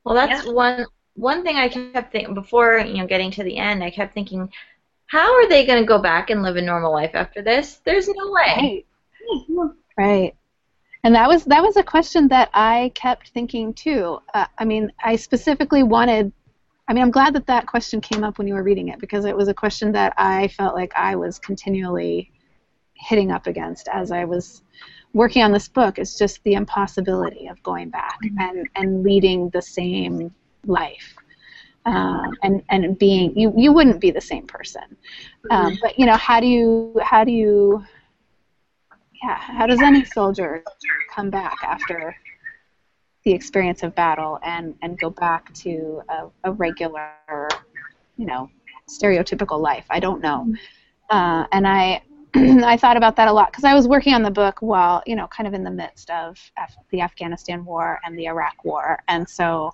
[0.05, 3.85] Well, that's one one thing I kept thinking before, you know, getting to the end.
[3.85, 4.51] I kept thinking,
[5.07, 7.81] how are they going to go back and live a normal life after this?
[7.85, 8.85] There's no way.
[9.57, 9.71] Right.
[9.99, 10.35] Right.
[11.05, 14.19] And that was that was a question that I kept thinking too.
[14.33, 16.33] Uh, I mean, I specifically wanted.
[16.89, 19.25] I mean, I'm glad that that question came up when you were reading it because
[19.25, 22.33] it was a question that I felt like I was continually
[22.95, 24.63] hitting up against as I was
[25.15, 25.99] working on this book.
[25.99, 30.35] is just the impossibility of going back and and leading the same
[30.67, 31.15] life.
[31.85, 34.97] Um, and and being you you wouldn't be the same person,
[35.51, 37.85] um, but you know how do you how do you
[39.23, 40.65] yeah, how does any soldier
[41.15, 42.17] come back after
[43.25, 47.49] the experience of battle and, and go back to a, a regular,
[48.17, 48.51] you know,
[48.91, 49.85] stereotypical life?
[49.91, 50.53] I don't know.
[51.09, 52.03] Uh, and I,
[52.65, 55.17] I thought about that a lot because I was working on the book while, you
[55.17, 59.03] know, kind of in the midst of Af- the Afghanistan war and the Iraq war.
[59.09, 59.73] And so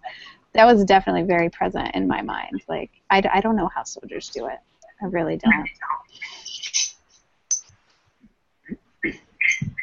[0.55, 2.63] that was definitely very present in my mind.
[2.69, 4.59] Like, I, I don't know how soldiers do it.
[5.01, 5.69] I really don't.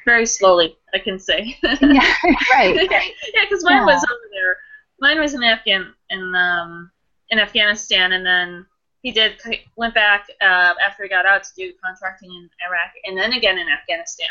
[0.04, 1.58] Very slowly, I can say.
[1.64, 2.14] yeah,
[2.52, 2.76] right.
[2.92, 3.86] yeah, because mine Yeah.
[3.86, 4.58] was over there.
[5.00, 6.92] Mine was in Afghan in um
[7.30, 8.66] in Afghanistan, and then
[9.06, 9.34] he did
[9.76, 13.60] went back uh, after he got out to do contracting in Iraq and then again
[13.60, 14.28] in Afghanistan.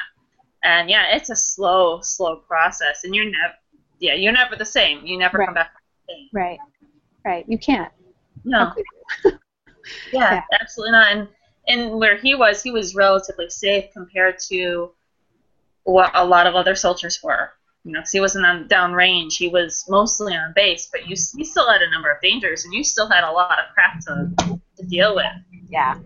[0.64, 3.54] And yeah, it's a slow, slow process, and you're never,
[4.00, 5.06] yeah, you're never the same.
[5.06, 5.46] You never Right.
[5.46, 5.70] come back
[6.08, 6.28] the same.
[6.32, 6.58] Right.
[7.24, 7.44] Right.
[7.46, 7.92] You can't.
[8.44, 8.72] No,
[9.24, 9.32] yeah,
[10.12, 10.42] Yeah.
[10.60, 11.12] absolutely not.
[11.12, 11.28] And
[11.68, 14.90] and where he was, he was relatively safe compared to
[15.84, 17.52] what a lot of other soldiers were.
[17.84, 20.88] You know, 'cause he wasn't on downrange; he was mostly on base.
[20.90, 23.58] But you, you still had a number of dangers, and you still had a lot
[23.60, 25.26] of crap to, to deal with.
[25.68, 25.98] Yeah.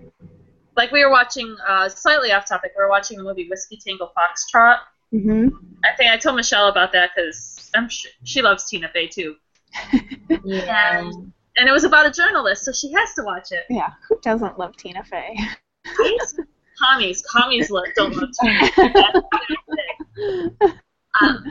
[0.76, 4.10] Like we were watching, uh, slightly off topic, we were watching the movie Whiskey Tango
[4.16, 4.78] Foxtrot.
[5.12, 5.50] Mhm.
[5.84, 9.36] I think I told Michelle about that because I'm sure she loves Tina Fey too,
[10.44, 10.98] Yeah.
[11.00, 13.64] and and it was about a journalist, so she has to watch it.
[13.70, 13.90] Yeah.
[14.08, 15.36] Who doesn't love Tina Fey?
[16.78, 18.70] commies, commies lo- don't love Tina.
[21.20, 21.44] um,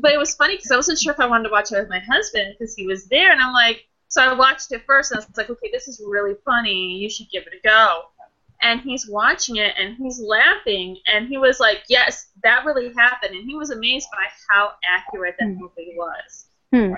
[0.00, 1.88] but it was funny because I wasn't sure if I wanted to watch it with
[1.88, 3.86] my husband because he was there, and I'm like,
[4.16, 6.96] so I watched it first, and I was like, okay, this is really funny.
[6.96, 8.02] You should give it a go.
[8.62, 13.34] And he's watching it, and he's laughing, and he was like, yes, that really happened,
[13.34, 15.58] and he was amazed by how accurate that Hmm.
[15.60, 16.46] movie was.
[16.72, 16.94] Hmm.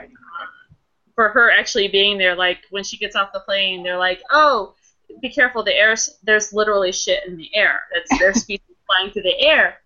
[1.17, 4.75] For her actually being there, like when she gets off the plane, they're like, oh,
[5.21, 7.83] be careful, the air, there's literally shit in the air.
[7.93, 9.79] It's their species flying through the air.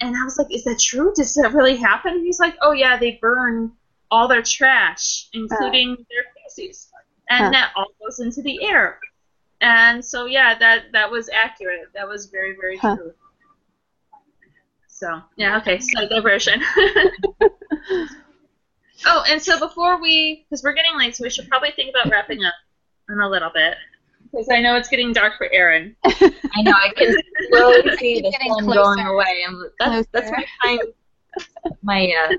[0.00, 1.12] And I was like, is that true?
[1.14, 2.14] Does that really happen?
[2.14, 3.70] And he's like, oh yeah, they burn
[4.10, 6.24] all their trash, including their
[6.54, 6.90] feces,
[7.28, 7.50] and Huh.
[7.50, 8.98] that all goes into the air.
[9.60, 11.88] And so yeah, that that was accurate.
[11.94, 12.96] That was very very Huh.
[12.96, 13.12] true.
[14.88, 16.62] So yeah, okay, so diversion.
[19.06, 22.10] oh, and so before we, because we're getting late, so we should probably think about
[22.10, 22.54] wrapping up
[23.08, 23.76] in a little bit,
[24.30, 25.96] because I know it's getting dark for Erin.
[26.04, 26.72] I know.
[26.72, 27.16] I can
[27.50, 28.94] slowly see the sun closer.
[28.94, 29.44] going away.
[29.46, 30.78] And that's that's my time.
[31.82, 32.34] My uh,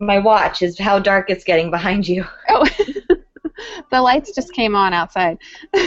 [0.00, 2.24] my watch is how dark it's getting behind you.
[2.48, 2.66] Oh.
[3.90, 5.38] the lights just came on outside.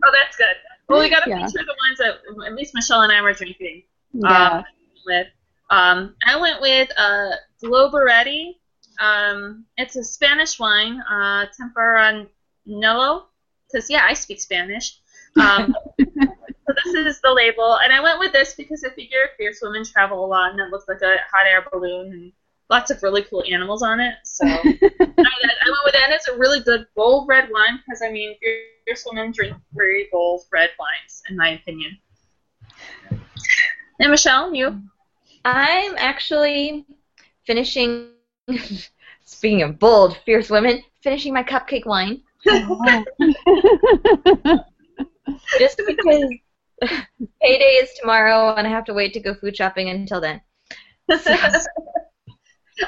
[0.00, 0.46] Oh, that's good.
[0.88, 1.44] Well, we got to Yeah.
[1.44, 3.82] feature the ones that at least Michelle and I were drinking.
[4.12, 4.58] Yeah.
[4.58, 4.64] Um,
[5.04, 5.26] with
[5.70, 8.54] um, I went with uh, Globeretti.
[9.00, 13.24] Um, it's a Spanish wine, uh, Tempranillo.
[13.70, 14.98] Because yeah, I speak Spanish.
[15.36, 19.58] Um, so this is the label, and I went with this because I figure fierce
[19.62, 22.32] women travel a lot, and it looks like a hot air balloon, and
[22.70, 24.14] lots of really cool animals on it.
[24.24, 26.04] So I, I went with that.
[26.04, 28.36] And it's a really good bold red wine because I mean,
[28.86, 31.98] fierce women drink very bold red wines, in my opinion.
[34.00, 34.80] And Michelle, you?
[35.44, 36.86] I'm actually
[37.46, 38.10] finishing.
[39.24, 42.22] Speaking of bold, fierce women, finishing my cupcake wine
[45.58, 46.24] just because
[47.42, 50.40] payday is tomorrow and I have to wait to go food shopping until then.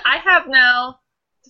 [0.05, 1.01] I have now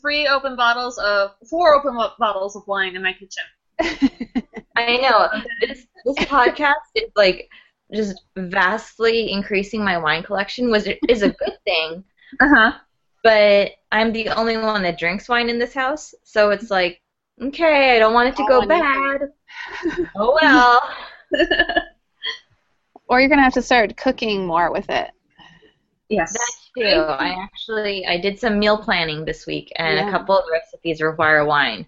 [0.01, 3.45] three open bottles of four open bottles of wine in my kitchen.
[4.77, 5.29] I know
[5.61, 7.49] this this podcast is like
[7.93, 12.05] just vastly increasing my wine collection, was is a good thing.
[12.41, 12.73] Uh huh.
[13.23, 17.01] But I'm the only one that drinks wine in this house, so it's like,
[17.43, 19.21] okay, I don't want it to go Oh, bad.
[20.17, 20.81] Oh well.
[23.09, 25.11] or you're gonna have to start cooking more with it.
[26.11, 26.33] Yes.
[26.33, 27.01] That too.
[27.01, 30.09] I actually I did some meal planning this week, and Yeah.
[30.09, 31.87] a couple of recipes require wine.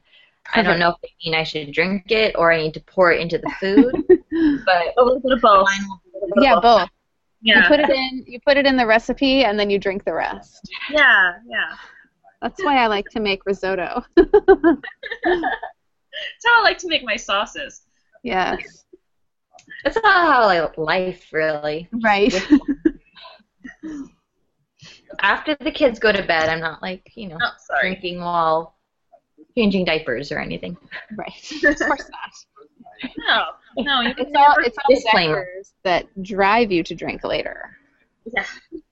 [0.55, 3.13] I don't know if they mean I should drink it or I need to pour
[3.13, 3.95] it into the food,
[4.67, 5.65] but A little bit of both.
[5.67, 6.89] wine will be a little Yeah, bit both.
[7.43, 7.69] You Yeah.
[7.69, 8.25] put it in.
[8.27, 10.61] You put it in the recipe, and then you drink the rest.
[10.91, 11.35] Yeah.
[11.49, 11.75] Yeah.
[12.41, 14.05] That's why I like to make risotto.
[14.17, 14.35] That's
[16.45, 17.83] how I like to make my sauces.
[18.25, 18.85] yes.
[19.85, 21.89] That's not how I life really.
[22.03, 22.35] Right.
[25.21, 27.81] After the kids go to bed, I'm not like you know Oh, sorry.
[27.91, 28.75] drinking while
[29.57, 30.77] changing diapers or anything.
[31.17, 31.53] right.
[31.65, 33.13] Of course not.
[33.19, 33.45] No.
[33.83, 34.01] No.
[34.01, 35.35] You It's all it's all Disclaimer.
[35.45, 37.77] diapers that drive you to drink later.
[38.33, 38.45] Yeah.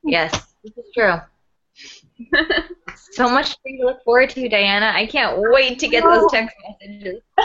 [0.03, 1.15] Yes, this is true.
[3.13, 4.93] So much to look forward to, Diana.
[4.95, 7.23] I can't wait to get those text messages.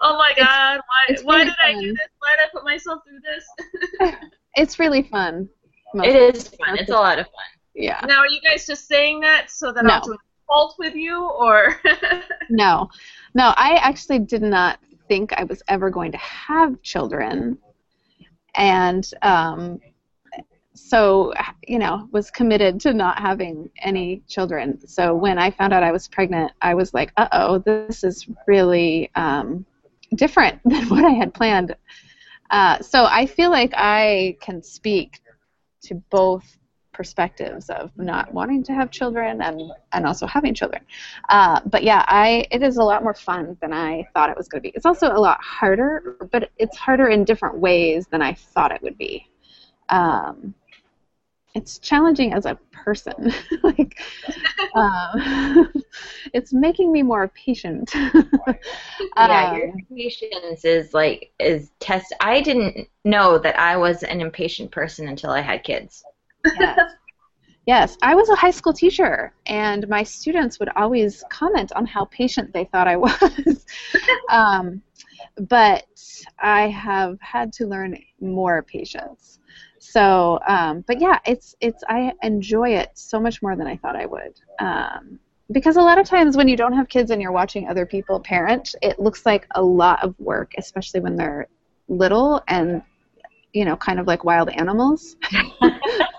[0.00, 0.76] oh my God!
[0.78, 1.02] Why?
[1.08, 2.08] it's why really did I do this?
[2.18, 3.44] Why did I put myself through this?
[4.54, 5.48] It's really fun.
[5.94, 6.78] It is fun.
[6.78, 7.44] It's a lot of fun.
[7.74, 8.00] Yeah.
[8.06, 9.94] now, are you guys just saying that so that No.
[9.94, 11.80] I'll join the cult with you, or?
[12.50, 12.90] No.
[13.34, 14.78] No, I actually did not
[15.08, 17.56] think I was ever going to have children.
[18.54, 19.80] And um,
[20.74, 21.32] so,
[21.66, 24.86] you know, was committed to not having any children.
[24.86, 28.26] So when I found out I was pregnant, I was like, uh oh, this is
[28.46, 29.64] really um,
[30.14, 31.74] different than what I had planned.
[32.52, 35.20] Uh, so I feel like I can speak
[35.84, 36.58] to both
[36.92, 40.82] perspectives of not wanting to have children and and also having children.
[41.30, 44.48] Uh, but yeah, I it is a lot more fun than I thought it was
[44.48, 44.72] going to be.
[44.76, 48.82] It's also a lot harder, but it's harder in different ways than I thought it
[48.82, 49.26] would be.
[49.88, 50.54] Um,
[51.54, 53.32] it's challenging as a person.
[53.62, 54.00] like,
[54.74, 55.72] um,
[56.34, 57.92] it's making me more patient.
[59.18, 62.12] yeah, your Um, patience is like is test.
[62.20, 66.04] I didn't know that I was an impatient person until I had kids.
[66.54, 66.80] yes.
[67.66, 72.06] Yes, I was a high school teacher, and my students would always comment on how
[72.06, 73.66] patient they thought I was.
[74.28, 74.82] um,
[75.48, 75.84] but
[76.40, 79.38] I have had to learn more patience.
[79.82, 83.96] So, um, but yeah, it's it's I enjoy it so much more than I thought
[83.96, 84.40] I would.
[84.60, 85.18] Um,
[85.50, 88.20] because a lot of times when you don't have kids and you're watching other people
[88.20, 91.48] parent, it looks like a lot of work, especially when they're
[91.88, 92.82] little and
[93.52, 95.16] you know, kind of like wild animals.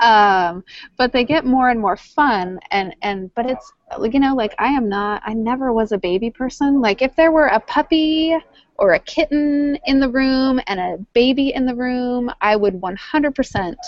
[0.00, 0.64] um,
[0.96, 3.72] but they get more and more fun and and but it's
[4.12, 6.80] you know like I am not I never was a baby person.
[6.80, 8.36] Like if there were a puppy
[8.78, 13.78] or a kitten in the room and a baby in the room, I would 100%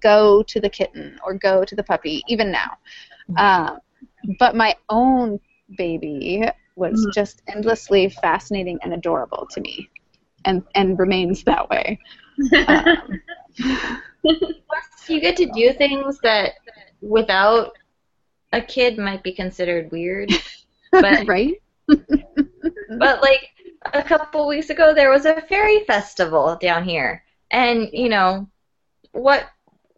[0.00, 2.78] go to the kitten or go to the puppy even now.
[3.36, 3.78] Um,
[4.38, 5.40] but my own
[5.76, 6.44] baby
[6.76, 7.12] was Mhm.
[7.12, 9.88] just endlessly fascinating and adorable to me
[10.44, 11.98] and and remains that way.
[12.66, 13.20] Um,
[15.08, 16.52] you get to do things that
[17.00, 17.72] without
[18.52, 20.32] a kid might be considered weird.
[20.92, 21.54] But right?
[21.86, 23.50] but like
[23.92, 28.48] a couple weeks ago, there was a fairy festival down here, and you know,
[29.12, 29.46] what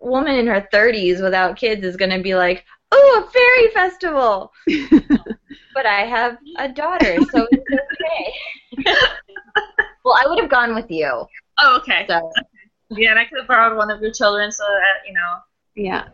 [0.00, 4.52] woman in her 30s without kids is going to be like, "Oh, a fairy festival"?
[5.74, 8.84] but I have a daughter, so it's okay.
[10.04, 11.26] well, I would have gone with you.
[11.58, 12.04] oh, okay.
[12.08, 12.32] So
[12.96, 15.38] Yeah, and I could have borrowed one of your children so that you know.
[15.74, 16.08] Yeah.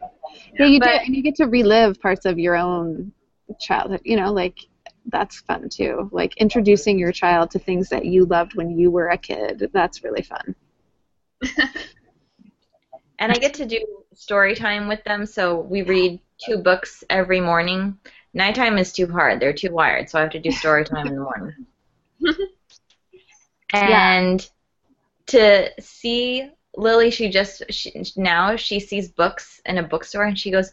[0.59, 3.13] Yeah, you do, and you get to relive parts of your own
[3.61, 4.01] childhood.
[4.05, 4.59] You know, like
[5.07, 6.09] that's fun too.
[6.13, 9.71] Like introducing your child to things that you loved when you were a kid.
[9.73, 10.55] That's really fun.
[13.19, 17.41] and I get to do story time with them, so we read two books every
[17.41, 17.99] morning.
[18.35, 21.15] Nighttime is too hard; they're too wired, so I have to do story time in
[21.15, 21.67] the morning.
[23.73, 24.49] and
[25.27, 30.51] to see Lily, she just she, now she sees books in a bookstore, and she
[30.51, 30.71] goes,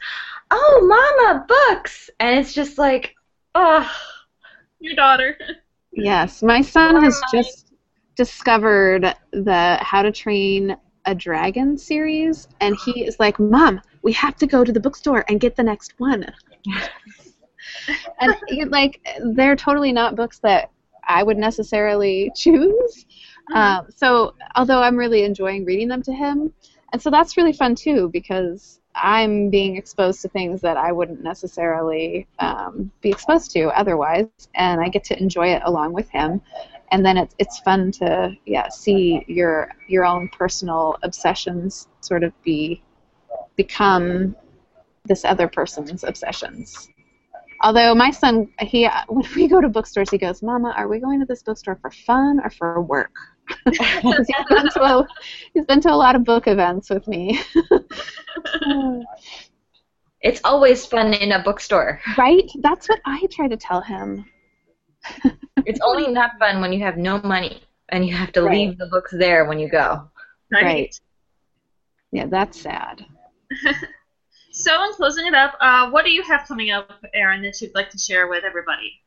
[0.52, 3.16] "Oh, Mama, books!" And it's just like,
[3.56, 3.90] oh,
[4.80, 5.38] Your daughter.
[5.92, 7.74] Yes, my son has Or just
[8.16, 14.36] discovered the How to Train a Dragon series, and he is like, "Mom, we have
[14.38, 16.26] to go to the bookstore and get the next one."
[18.20, 19.02] and like,
[19.34, 20.70] they're totally not books that
[21.08, 23.06] I would necessarily choose.
[23.54, 26.54] Um, so, although I'm really enjoying reading them to him,
[26.92, 31.22] and so that's really fun too because I'm being exposed to things that I wouldn't
[31.22, 36.42] necessarily um, be exposed to otherwise, and I get to enjoy it along with him.
[36.92, 42.32] And then it's it's fun to yeah see your your own personal obsessions sort of
[42.44, 42.82] be
[43.56, 44.36] become
[45.06, 46.90] this other person's obsessions.
[47.62, 51.20] Although my son, he when we go to bookstores, he goes, "Mama, are we going
[51.20, 53.16] to this bookstore for fun or for work?"
[53.48, 55.08] 'Cause he's been to a,
[55.54, 57.40] he's been to a lot of book events with me.
[60.22, 62.00] it's always fun in a bookstore.
[62.18, 62.50] right?
[62.62, 64.26] That's what I try to tell him.
[65.68, 68.52] It's only not fun when you have no money and you have to Right.
[68.68, 70.12] leave the books there when you go.
[70.52, 70.94] Right.
[72.12, 73.06] Yeah, that's sad.
[74.52, 77.76] So, in closing it up, uh, what do you have coming up, Erin, that you'd
[77.76, 79.02] like to share with everybody?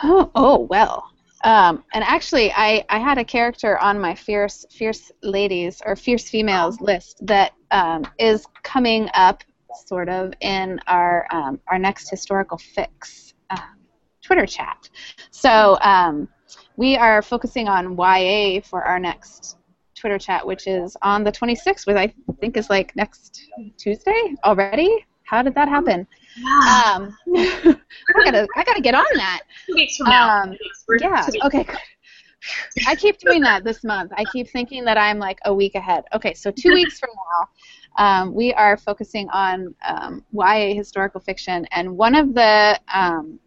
[0.00, 1.10] Oh, oh well.
[1.44, 6.28] Um, and actually, I, I had a character on my fierce fierce ladies or fierce
[6.28, 9.42] females list that um, is coming up,
[9.86, 13.80] sort of, in our um, our next historical fix um,
[14.22, 14.88] Twitter chat.
[15.30, 16.28] So um,
[16.76, 19.56] we are focusing on YA for our next
[19.96, 23.42] Twitter chat, which is on the 26th, which I think is like next
[23.78, 25.04] Tuesday already.
[25.32, 26.06] How did that happen?
[26.46, 27.76] Um, I
[28.22, 29.40] gotta I gotta get on that.
[29.66, 30.42] Two weeks from now.
[30.42, 30.84] Um, Two weeks.
[30.86, 31.26] We're Yeah.
[31.44, 31.66] Okay.
[32.86, 34.12] I keep doing that this month.
[34.14, 36.04] I keep thinking that I'm like a week ahead.
[36.12, 41.66] Okay, so two weeks from now, um, we are focusing on um, YA historical fiction,
[41.70, 43.38] and one of the um,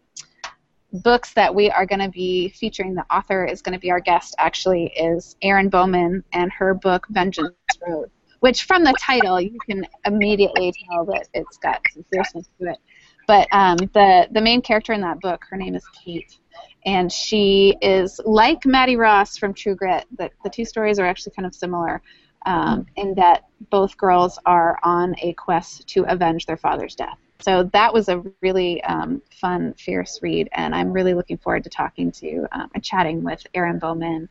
[0.92, 4.00] books that we are going to be featuring, the author is going to be our
[4.00, 4.34] guest.
[4.38, 7.52] Actually, is Erin Bowman and her book Vengeance
[7.86, 8.10] Road,
[8.40, 12.78] which from the title you can immediately tell that it's got some fierceness to it.
[13.26, 16.38] But um, the the main character in that book, her name is Kate
[16.86, 20.06] and she is like Mattie Ross from True Grit.
[20.18, 22.00] That the two stories are actually kind of similar,
[22.46, 27.18] um, in that both girls are on a quest to avenge their father's death.
[27.40, 31.70] So that was a really um, fun, fierce read, and I'm really looking forward to
[31.70, 34.28] talking to um, and chatting with Erin Bowman,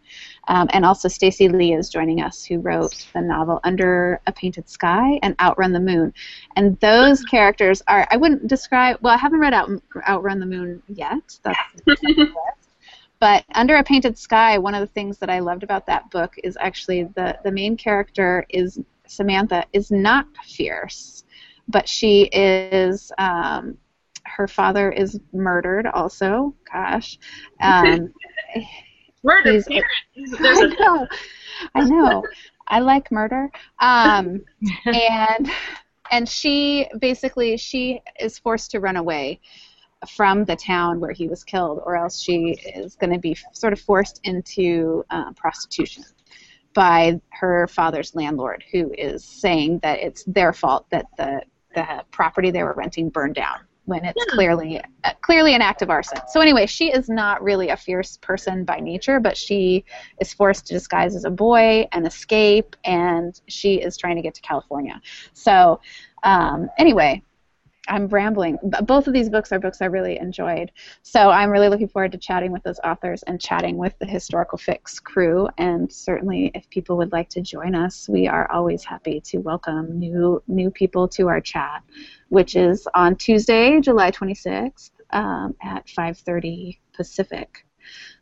[0.47, 4.67] um, and also Stacey Lee is joining us, who wrote the novel Under a Painted
[4.69, 6.13] Sky and Outrun the Moon,
[6.55, 9.69] and those characters are I wouldn't describe well I haven't read Out,
[10.07, 11.37] Outrun the Moon yet.
[11.43, 11.59] That's
[13.19, 16.33] but Under a Painted Sky, one of the things that I loved about that book
[16.43, 21.24] is actually the the main character is Samantha is not fierce
[21.67, 23.77] but she is um,
[24.23, 27.17] her father is murdered also gosh
[27.61, 28.11] um,
[29.25, 29.59] Murder.
[30.39, 31.07] I know,
[31.73, 32.23] I know.
[32.67, 33.49] I like murder.
[33.79, 34.41] Um,
[34.85, 35.49] and
[36.11, 39.41] and she basically she is forced to run away
[40.07, 43.73] from the town where he was killed, or else she is going to be sort
[43.73, 46.03] of forced into uh, prostitution
[46.75, 51.41] by her father's landlord, who is saying that it's their fault that the
[51.75, 55.89] the property they were renting burned down when it's clearly uh, clearly an act of
[55.89, 56.19] arson.
[56.29, 59.85] So anyway, she is not really a fierce person by nature, but she
[60.19, 64.33] is forced to disguise as a boy and escape, and she is trying to get
[64.35, 64.99] to California.
[65.33, 65.79] So
[66.23, 67.21] um, anyway,
[67.87, 68.57] I'm rambling.
[68.69, 70.71] B- Both of these books are books I really enjoyed.
[71.03, 74.57] So I'm really looking forward to chatting with those authors and chatting with the Historical
[74.57, 75.47] Fix crew.
[75.57, 79.99] And certainly, if people would like to join us, we are always happy to welcome
[79.99, 81.83] new new people to our chat,
[82.29, 87.65] which is on Tuesday, July 26th um, at 5:30 Pacific.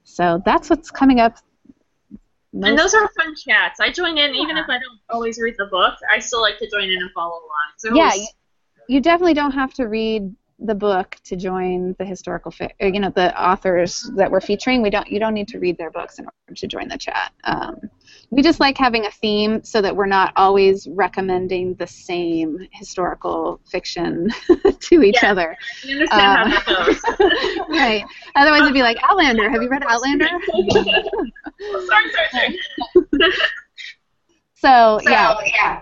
[0.04, 1.38] So that's what's coming up.
[2.54, 3.80] And those are fun chats.
[3.80, 5.96] I join in even if I don't always read the book.
[6.12, 7.72] I still like to join in and follow along.
[7.78, 8.28] So yeah, you,
[8.90, 13.00] you definitely don't have to read the book to join the historical fi- or, you
[13.00, 14.82] know the authors that we're featuring.
[14.82, 17.32] We don't you don't need to read their books in order to join the chat.
[17.44, 17.76] Um,
[18.30, 23.60] we just like having a theme so that we're not always recommending the same historical
[23.70, 24.30] fiction
[24.80, 25.32] to each Yeah.
[25.32, 25.58] other.
[25.90, 27.68] Understand how that goes.
[27.70, 28.04] right.
[28.36, 29.50] Otherwise it'd be like outlander.
[29.50, 30.28] Have you read outlander?
[31.88, 32.60] Sorry, sorry, sorry.
[34.56, 35.82] so yeah.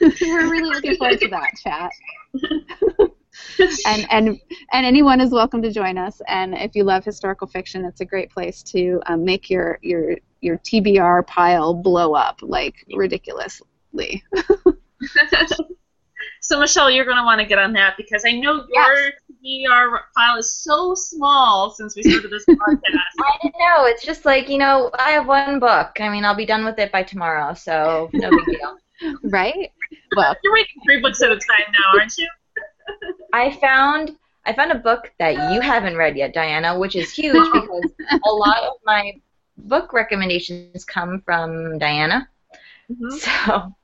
[0.00, 1.90] We're really looking forward to that chat
[3.58, 4.40] and and
[4.72, 6.20] and anyone is welcome to join us.
[6.28, 10.16] And if you love historical fiction, it's a great place to um, make your your
[10.40, 14.22] your TBR pile blow up like ridiculously.
[16.40, 19.12] so Michelle, you're going to want to get on that because I know your
[19.44, 22.80] TBR file is so small since we started this podcast.
[23.20, 23.86] I don't know.
[23.86, 26.00] It's just like you know, I have one book.
[26.00, 28.78] I mean, I'll be done with it by tomorrow, so no big deal.
[29.24, 29.72] Right?
[30.16, 32.28] Well, You're reading three books at a time now, aren't you?
[33.32, 37.34] I found I found a book that you haven't read yet, Diana, which is huge
[37.52, 37.92] because
[38.26, 39.12] a lot of my
[39.56, 42.28] book recommendations come from Diana.
[42.90, 43.12] Mhm.
[43.20, 43.74] So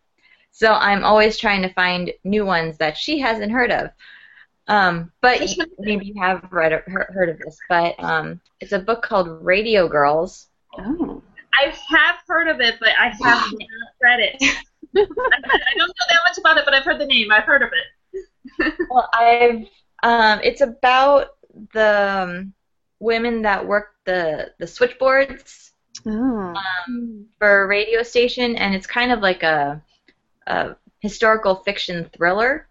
[0.51, 3.90] so I'm always trying to find new ones that she hasn't heard of.
[4.66, 5.40] Um, but
[5.78, 9.45] maybe you have read or he- heard of this, but um, it's a book called
[9.45, 10.49] Radio Girls.
[10.78, 11.23] oh.
[11.61, 13.53] I have heard of it, but I have not
[14.03, 14.36] read it.
[14.97, 17.31] I, I don't know that much about it, but I've heard the name.
[17.32, 17.86] I've heard of it.
[18.90, 19.66] Well, I've
[20.02, 21.28] um, it's about
[21.74, 22.55] the um,
[22.98, 25.73] women that work the the switchboards
[26.06, 26.55] Oh.
[26.55, 29.82] um, for a radio station, and it's kind of like a,
[30.47, 32.69] a historical fiction thriller.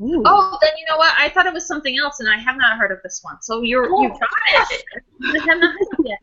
[0.00, 0.22] Ooh.
[0.26, 1.14] Oh, then you know what?
[1.18, 3.40] I thought it was something else, and I have not heard of this one.
[3.40, 4.20] So you're you got
[4.70, 4.84] it.
[5.24, 6.18] I have not heard it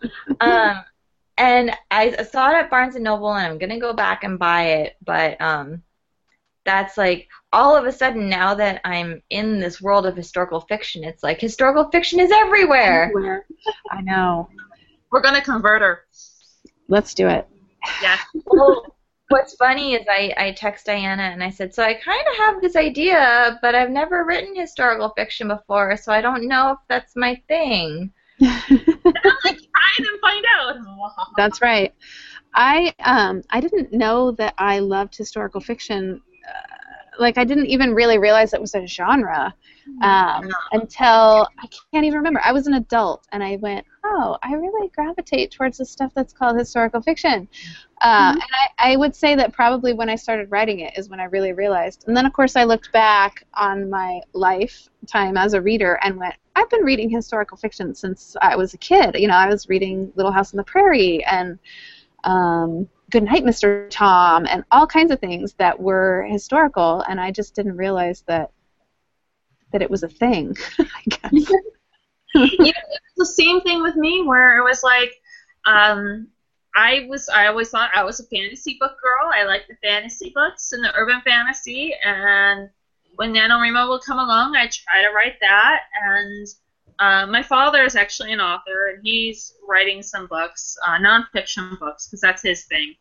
[0.00, 0.10] yet.
[0.40, 0.84] um,
[1.38, 4.62] and I saw it at Barnes and Noble, and I'm gonna go back and buy
[4.64, 4.96] it.
[5.04, 5.82] But um,
[6.64, 11.04] that's like all of a sudden now that I'm in this world of historical fiction,
[11.04, 13.12] it's like historical fiction is everywhere.
[13.90, 14.48] I know.
[15.10, 16.00] We're gonna convert her.
[16.88, 17.46] Let's do it.
[18.02, 18.18] Yeah.
[18.46, 18.96] well,
[19.28, 22.60] what's funny is I, I text Diana and I said, so I kind of have
[22.60, 27.16] this idea, but I've never written historical fiction before, so I don't know if that's
[27.16, 28.12] my thing.
[28.40, 29.58] like
[29.98, 30.76] and find out.
[31.36, 31.94] That's right.
[32.54, 36.22] I um I didn't know that I loved historical fiction.
[36.48, 39.54] Uh, like I didn't even really realize it was a genre
[40.02, 42.40] um, until I can't even remember.
[42.44, 46.32] I was an adult and I went, oh, I really gravitate towards the stuff that's
[46.32, 47.48] called historical fiction.
[48.00, 51.20] Uh, And I, I would say that probably when I started writing it is when
[51.20, 52.04] I really realized.
[52.06, 56.34] And then of course I looked back on my lifetime as a reader and went,
[56.54, 59.16] I've been reading historical fiction since I was a kid.
[59.16, 61.58] You know, I was reading Little House on the Prairie and
[62.24, 63.88] um, Good Night, Mr.
[63.90, 68.50] Tom, and all kinds of things that were historical, and I just didn't realize that
[69.72, 70.56] that it was a thing.
[70.78, 71.52] I guess.
[72.34, 72.72] you know,
[73.16, 75.14] the same thing with me where it was like
[75.66, 76.28] um,
[76.74, 79.30] I was I always thought I was a fantasy book girl.
[79.32, 81.94] I like the fantasy books and the urban fantasy.
[82.04, 82.70] And
[83.16, 85.80] when NaNoWriMo would come along, I try to write that.
[86.04, 86.46] And
[86.98, 92.06] uh, my father is actually an author, and he's writing some books, uh, nonfiction books,
[92.06, 92.94] because that's his thing.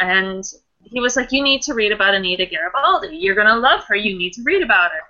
[0.00, 0.44] And
[0.82, 3.16] he was like, "You need to read about Anita Garibaldi.
[3.16, 3.96] You're gonna love her.
[3.96, 5.02] You need to read about her."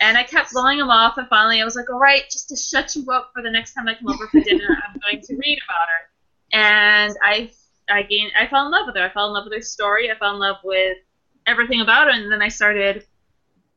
[0.00, 2.56] And I kept blowing him off, and finally I was like, "All right, just to
[2.56, 5.36] shut you up for the next time I come over for dinner, I'm going to
[5.36, 6.10] read about her."
[6.52, 7.50] And I,
[7.90, 9.02] I gained, I fell in love with her.
[9.02, 10.10] I fell in love with her story.
[10.10, 10.98] I fell in love with
[11.46, 13.04] everything about her, and then I started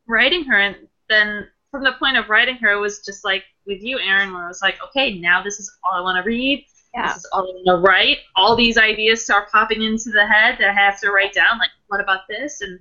[0.07, 0.57] writing her.
[0.57, 0.75] And
[1.09, 4.45] then from the point of writing her, it was just like with you, Erin, where
[4.45, 7.07] I was like, "Okay, now this is all I want to read." Yeah.
[7.07, 8.17] This is all I want to write.
[8.35, 11.57] All these ideas start popping into the head that I have to write down.
[11.57, 12.61] Like, what about this?
[12.61, 12.79] And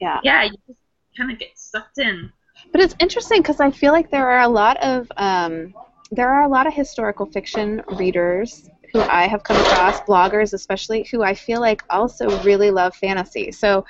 [0.00, 0.20] Yeah.
[0.22, 0.78] yeah, you just
[1.16, 2.32] kind of get sucked in.
[2.70, 5.74] But it's interesting because I feel like there are a lot of um,
[6.10, 11.06] there are a lot of historical fiction readers who I have come across, bloggers especially,
[11.10, 13.50] who I feel like also really love fantasy.
[13.50, 13.86] So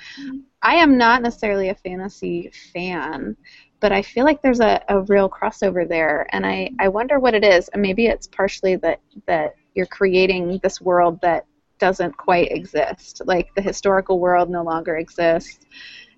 [0.61, 3.35] I am not necessarily a fantasy fan,
[3.81, 7.33] but I feel like there's a, a real crossover there, and I, I wonder what
[7.33, 7.69] it is.
[7.75, 11.45] Maybe it's partially that that you're creating this world that
[11.79, 13.21] doesn't quite exist.
[13.25, 15.65] Like the historical world no longer exists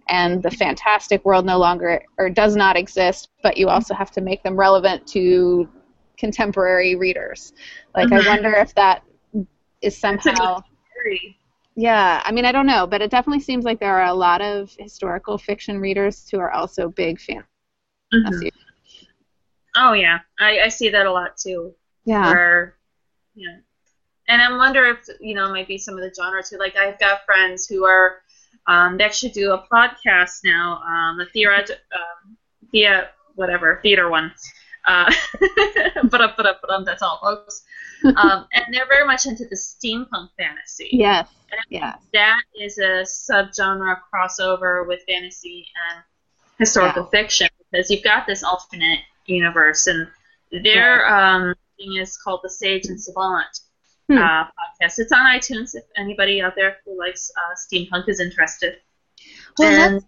[0.08, 4.22] and the fantastic world no longer or does not exist, but you also have to
[4.22, 5.68] make them relevant to
[6.18, 7.54] contemporary readers.
[7.96, 8.24] Like Mhm.
[8.24, 9.04] I wonder if that
[9.82, 10.62] is somehow
[11.78, 14.42] yeah, I mean I don't know, but it definitely seems like there are a lot
[14.42, 17.20] of historical fiction readers who are also big
[18.14, 18.50] Mhm.
[19.76, 21.76] Oh yeah, I, I see that a lot too.
[22.06, 22.30] Yeah.
[22.30, 22.76] Where,
[23.36, 23.58] yeah,
[24.28, 27.26] and I wonder if you know maybe some of the genres who Like I've got
[27.26, 28.22] friends who are
[28.68, 31.54] um, they actually do a podcast now, um, the theater,
[31.94, 32.38] um,
[32.72, 34.34] thea, whatever theater one.
[34.86, 35.12] Uh,
[36.04, 36.86] but up, but up, but up.
[36.86, 37.64] That's all, folks.
[38.04, 40.90] Um, and they're very much into the steampunk fantasy.
[40.92, 41.30] Yes.
[41.70, 41.98] Yes.
[42.14, 46.04] That is a subgenre crossover with fantasy and
[46.60, 50.08] historical fiction because you've got this alternate universe, and
[50.52, 53.60] their um, thing is called the Sage and Savant
[54.10, 54.18] Hmm.
[54.18, 55.00] uh, podcast.
[55.00, 58.78] It's on iTunes if anybody out there who likes uh, steampunk is interested.
[59.58, 60.06] Well, and that's,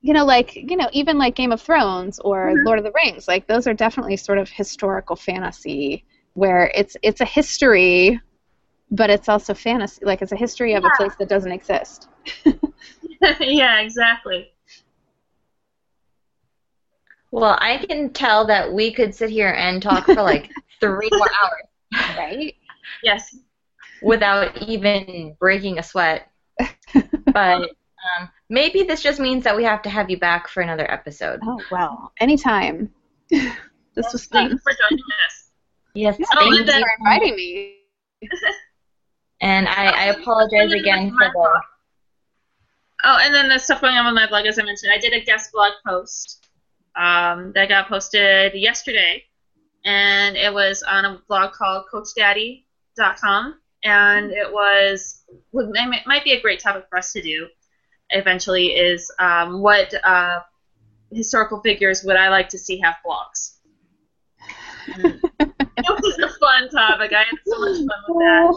[0.00, 2.64] you know, like you know, even like Game of Thrones or Mhm.
[2.64, 6.04] Lord of the Rings, like those are definitely sort of historical fantasy
[6.34, 8.20] where it's it's a history,
[8.90, 10.04] but it's also fantasy.
[10.04, 12.08] Like it's a history of a place that doesn't exist.
[13.40, 14.50] yeah, exactly.
[17.30, 20.50] Well, I can tell that we could sit here and talk for like
[20.80, 22.54] three more hours Right?
[23.02, 23.36] Yes.
[24.02, 26.30] without even breaking a sweat.
[27.32, 27.62] But
[28.20, 31.40] um, maybe this just means that we have to have you back for another episode.
[31.42, 32.90] Oh well, anytime.
[33.30, 34.62] this was Thank you fun.
[34.62, 35.50] for joining us.
[35.94, 36.64] Yes, Yeah, thank and you.
[36.64, 37.76] then- for inviting me.
[39.40, 41.60] And I, I apologize again for the.
[43.04, 45.12] Oh, and then the stuff going on with my blog, as I mentioned, I did
[45.12, 46.48] a guest blog post
[46.96, 49.22] um, that got posted yesterday,
[49.84, 51.84] and it was on a blog called
[52.98, 55.22] CoachDaddy.com, and it was
[55.52, 57.48] would- it might be a great topic for us to do
[58.10, 58.68] eventually.
[58.74, 60.40] Is um, what uh,
[61.12, 63.56] historical figures would I like to see have blogs?
[65.76, 67.12] It was a fun topic.
[67.12, 68.54] I had so much fun with that.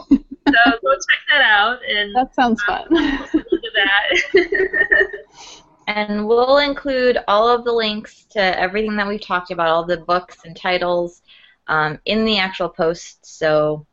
[0.48, 2.86] So go check that out and that sounds fun.
[2.90, 5.08] look at that.
[5.88, 9.96] And we'll include all of the links to everything that we've talked about, all the
[9.96, 11.22] books and titles,
[11.66, 13.24] um, in the actual post.
[13.24, 13.86] So,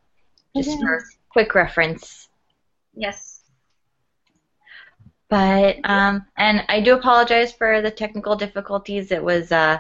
[0.56, 0.80] just Okay.
[0.82, 2.30] for quick reference.
[2.96, 3.42] yes.
[5.28, 9.12] But um, and I do apologize for the technical difficulties.
[9.12, 9.80] It was uh,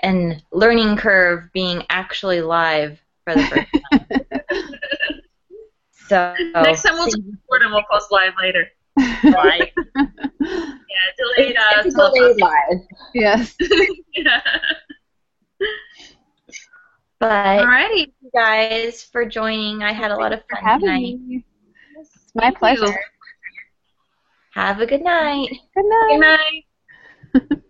[0.00, 4.20] an learning curve being actually live for the first time.
[6.08, 8.66] so Next time we'll just record and we'll post live later.
[9.24, 9.68] live.
[10.40, 11.56] Yeah, delayed.
[11.56, 12.80] Uh, It's delayed live.
[13.14, 13.54] yes.
[14.14, 14.40] yeah.
[17.20, 18.12] But Alrighty.
[18.20, 19.82] you guys for joining.
[19.82, 21.18] I had a lot of fun having tonight.
[21.26, 21.44] me.
[22.00, 22.86] It's my Thank pleasure.
[22.86, 22.94] you.
[24.54, 25.48] Have a good night.
[25.74, 26.08] Good night.
[26.08, 27.50] Good night.